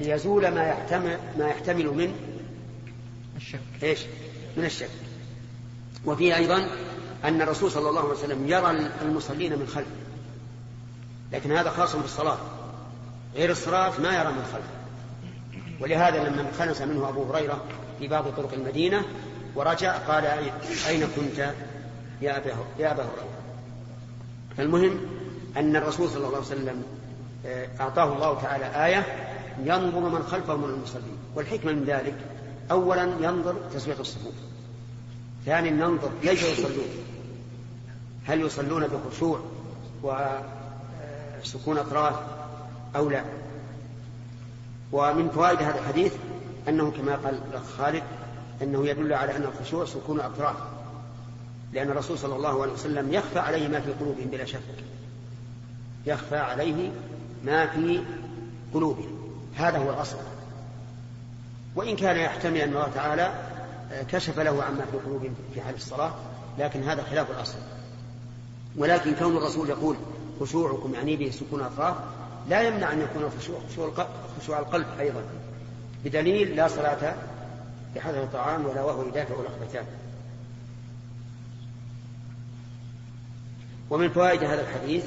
ليزول 0.00 0.48
ما 0.48 0.68
يحتمل 0.68 1.18
ما 1.38 1.48
يحتمل 1.48 1.86
من 1.86 2.14
الشك. 3.36 3.60
إيش؟ 3.82 4.00
من 4.56 4.64
الشك. 4.64 4.90
وفيه 6.04 6.36
أيضا 6.36 6.68
أن 7.24 7.42
الرسول 7.42 7.70
صلى 7.70 7.88
الله 7.88 8.00
عليه 8.00 8.10
وسلم 8.10 8.48
يرى 8.48 8.90
المصلين 9.02 9.58
من 9.58 9.66
خلفه. 9.66 9.90
لكن 11.32 11.52
هذا 11.52 11.70
خاص 11.70 11.96
بالصلاة. 11.96 12.38
غير 13.34 13.50
الصلاة 13.50 14.00
ما 14.00 14.16
يرى 14.16 14.32
من 14.32 14.44
خلفه. 14.52 14.80
ولهذا 15.80 16.28
لما 16.28 16.40
انخنس 16.40 16.82
منه 16.82 17.08
أبو 17.08 17.32
هريرة 17.32 17.64
في 17.98 18.08
بعض 18.08 18.24
طرق 18.36 18.52
المدينة 18.52 19.02
ورجع 19.54 19.96
قال 19.96 20.24
أين 20.88 21.06
كنت 21.16 21.54
يا 22.22 22.36
أبا 22.36 22.50
يا 22.78 22.92
أبا 22.92 23.02
هريرة؟ 23.02 23.28
فالمهم 24.56 25.00
أن 25.56 25.76
الرسول 25.76 26.08
صلى 26.08 26.26
الله 26.26 26.36
عليه 26.36 26.46
وسلم 26.46 26.82
أعطاه 27.80 28.12
الله 28.12 28.40
تعالى 28.42 28.86
آية 28.86 29.06
ينظر 29.64 30.00
من 30.00 30.22
خلفه 30.22 30.56
من 30.56 30.64
المصلين. 30.64 31.18
والحكمة 31.34 31.72
من 31.72 31.84
ذلك 31.84 32.14
أولا 32.70 33.02
ينظر 33.20 33.54
تسوية 33.74 34.00
الصفوف. 34.00 34.34
ثانيا 35.46 35.70
ينظر 35.70 36.10
كيف 36.22 36.58
يصلون. 36.58 36.88
هل 38.26 38.40
يصلون 38.40 38.86
بخشوع 38.86 39.40
وسكون 40.02 41.78
أطراف 41.78 42.14
أو 42.96 43.10
لا؟ 43.10 43.24
ومن 44.92 45.28
فوائد 45.28 45.62
هذا 45.62 45.78
الحديث 45.78 46.12
أنه 46.68 46.90
كما 46.90 47.16
قال 47.16 47.40
الأخ 47.50 47.62
خالد 47.78 48.02
أنه 48.62 48.86
يدل 48.86 49.12
على 49.12 49.36
أن 49.36 49.42
الخشوع 49.42 49.84
سكون 49.84 50.20
أطراف. 50.20 50.56
لأن 51.72 51.90
الرسول 51.90 52.18
صلى 52.18 52.36
الله 52.36 52.62
عليه 52.62 52.72
وسلم 52.72 53.12
يخفى 53.12 53.38
عليه 53.38 53.68
ما 53.68 53.80
في 53.80 53.92
قلوبهم 53.92 54.26
بلا 54.26 54.44
شك. 54.44 54.60
يخفى 56.06 56.36
عليه 56.36 56.90
ما 57.44 57.66
في 57.66 58.02
قلوبهم. 58.74 59.18
هذا 59.56 59.78
هو 59.78 59.90
الأصل. 59.90 60.16
وإن 61.74 61.96
كان 61.96 62.16
يحتمل 62.16 62.56
أن 62.56 62.68
الله 62.68 62.88
تعالى 62.94 63.49
كشف 63.90 64.38
له 64.38 64.62
عما 64.62 64.84
في 64.84 64.96
قلوبهم 64.96 65.34
في 65.54 65.60
حال 65.60 65.74
الصلاة 65.74 66.14
لكن 66.58 66.82
هذا 66.82 67.02
خلاف 67.02 67.30
الأصل. 67.30 67.58
ولكن 68.76 69.14
كون 69.14 69.36
الرسول 69.36 69.68
يقول 69.68 69.96
خشوعكم 70.40 70.94
يعني 70.94 71.16
به 71.16 71.30
سكون 71.30 71.62
أطراف 71.62 71.96
لا 72.48 72.62
يمنع 72.62 72.92
أن 72.92 73.00
يكون 73.00 73.22
الخشوع 73.22 73.58
خشوع 74.40 74.58
القلب 74.58 74.86
أيضا. 75.00 75.22
بدليل 76.04 76.56
لا 76.56 76.68
صلاة 76.68 77.14
بحذر 77.96 78.22
الطعام 78.22 78.66
ولا 78.66 78.82
وهو 78.82 79.08
يدافع 79.08 79.34
الأخبثان 79.40 79.84
ومن 83.90 84.08
فوائد 84.08 84.44
هذا 84.44 84.60
الحديث 84.60 85.04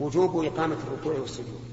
وجوب 0.00 0.44
إقامة 0.44 0.76
الركوع 0.86 1.20
والسجود. 1.20 1.67